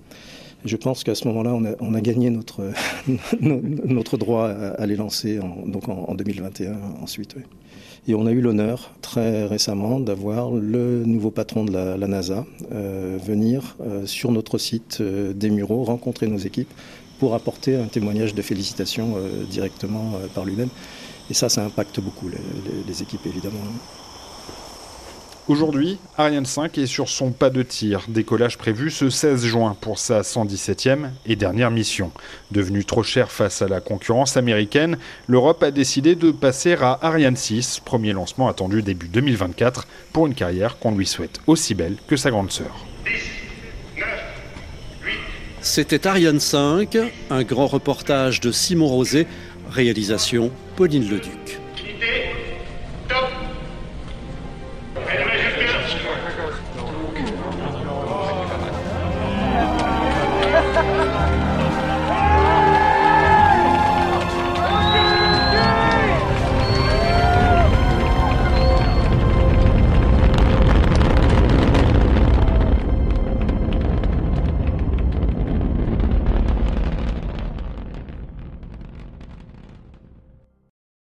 Je 0.64 0.76
pense 0.76 1.04
qu'à 1.04 1.14
ce 1.14 1.28
moment-là, 1.28 1.76
on 1.80 1.94
a, 1.94 2.00
gagné 2.00 2.30
notre, 2.30 2.72
notre 3.40 4.16
droit 4.16 4.48
à, 4.48 4.86
les 4.86 4.96
lancer 4.96 5.38
en, 5.38 5.66
donc 5.66 5.88
en, 5.88 6.14
2021 6.14 6.76
ensuite. 7.00 7.36
Et 8.06 8.14
on 8.14 8.26
a 8.26 8.32
eu 8.32 8.40
l'honneur 8.40 8.92
très 9.02 9.44
récemment 9.46 10.00
d'avoir 10.00 10.50
le 10.50 11.04
nouveau 11.04 11.30
patron 11.30 11.64
de 11.64 11.72
la, 11.72 11.96
NASA 12.08 12.44
euh, 12.72 13.18
venir 13.24 13.76
euh, 13.80 14.06
sur 14.06 14.32
notre 14.32 14.58
site 14.58 15.02
des 15.02 15.50
Mureaux, 15.50 15.84
rencontrer 15.84 16.26
nos 16.26 16.38
équipes 16.38 16.72
pour 17.18 17.34
apporter 17.34 17.76
un 17.76 17.86
témoignage 17.86 18.34
de 18.34 18.42
félicitations 18.42 19.16
directement 19.50 20.12
par 20.34 20.44
lui-même. 20.44 20.68
Et 21.30 21.34
ça, 21.34 21.48
ça 21.48 21.64
impacte 21.64 21.98
beaucoup 22.00 22.28
les 22.86 23.02
équipes 23.02 23.26
évidemment. 23.26 23.58
Aujourd'hui, 25.48 25.96
Ariane 26.18 26.44
5 26.44 26.76
est 26.76 26.84
sur 26.86 27.08
son 27.08 27.30
pas 27.30 27.48
de 27.48 27.62
tir, 27.62 28.04
décollage 28.08 28.58
prévu 28.58 28.90
ce 28.90 29.08
16 29.08 29.46
juin 29.46 29.74
pour 29.80 29.98
sa 29.98 30.20
117e 30.20 31.08
et 31.24 31.36
dernière 31.36 31.70
mission. 31.70 32.12
Devenue 32.50 32.84
trop 32.84 33.02
chère 33.02 33.30
face 33.30 33.62
à 33.62 33.68
la 33.68 33.80
concurrence 33.80 34.36
américaine, 34.36 34.98
l'Europe 35.26 35.62
a 35.62 35.70
décidé 35.70 36.16
de 36.16 36.32
passer 36.32 36.74
à 36.74 36.98
Ariane 37.00 37.34
6, 37.34 37.80
premier 37.82 38.12
lancement 38.12 38.48
attendu 38.48 38.82
début 38.82 39.08
2024, 39.08 39.86
pour 40.12 40.26
une 40.26 40.34
carrière 40.34 40.78
qu'on 40.78 40.94
lui 40.94 41.06
souhaite 41.06 41.40
aussi 41.46 41.74
belle 41.74 41.96
que 42.06 42.16
sa 42.16 42.30
grande 42.30 42.52
sœur. 42.52 42.84
C'était 45.62 46.06
Ariane 46.06 46.40
5, 46.40 46.98
un 47.30 47.42
grand 47.42 47.68
reportage 47.68 48.40
de 48.40 48.52
Simon 48.52 48.88
Rosé, 48.88 49.26
réalisation 49.70 50.50
Pauline 50.76 51.08
Leduc. 51.08 51.37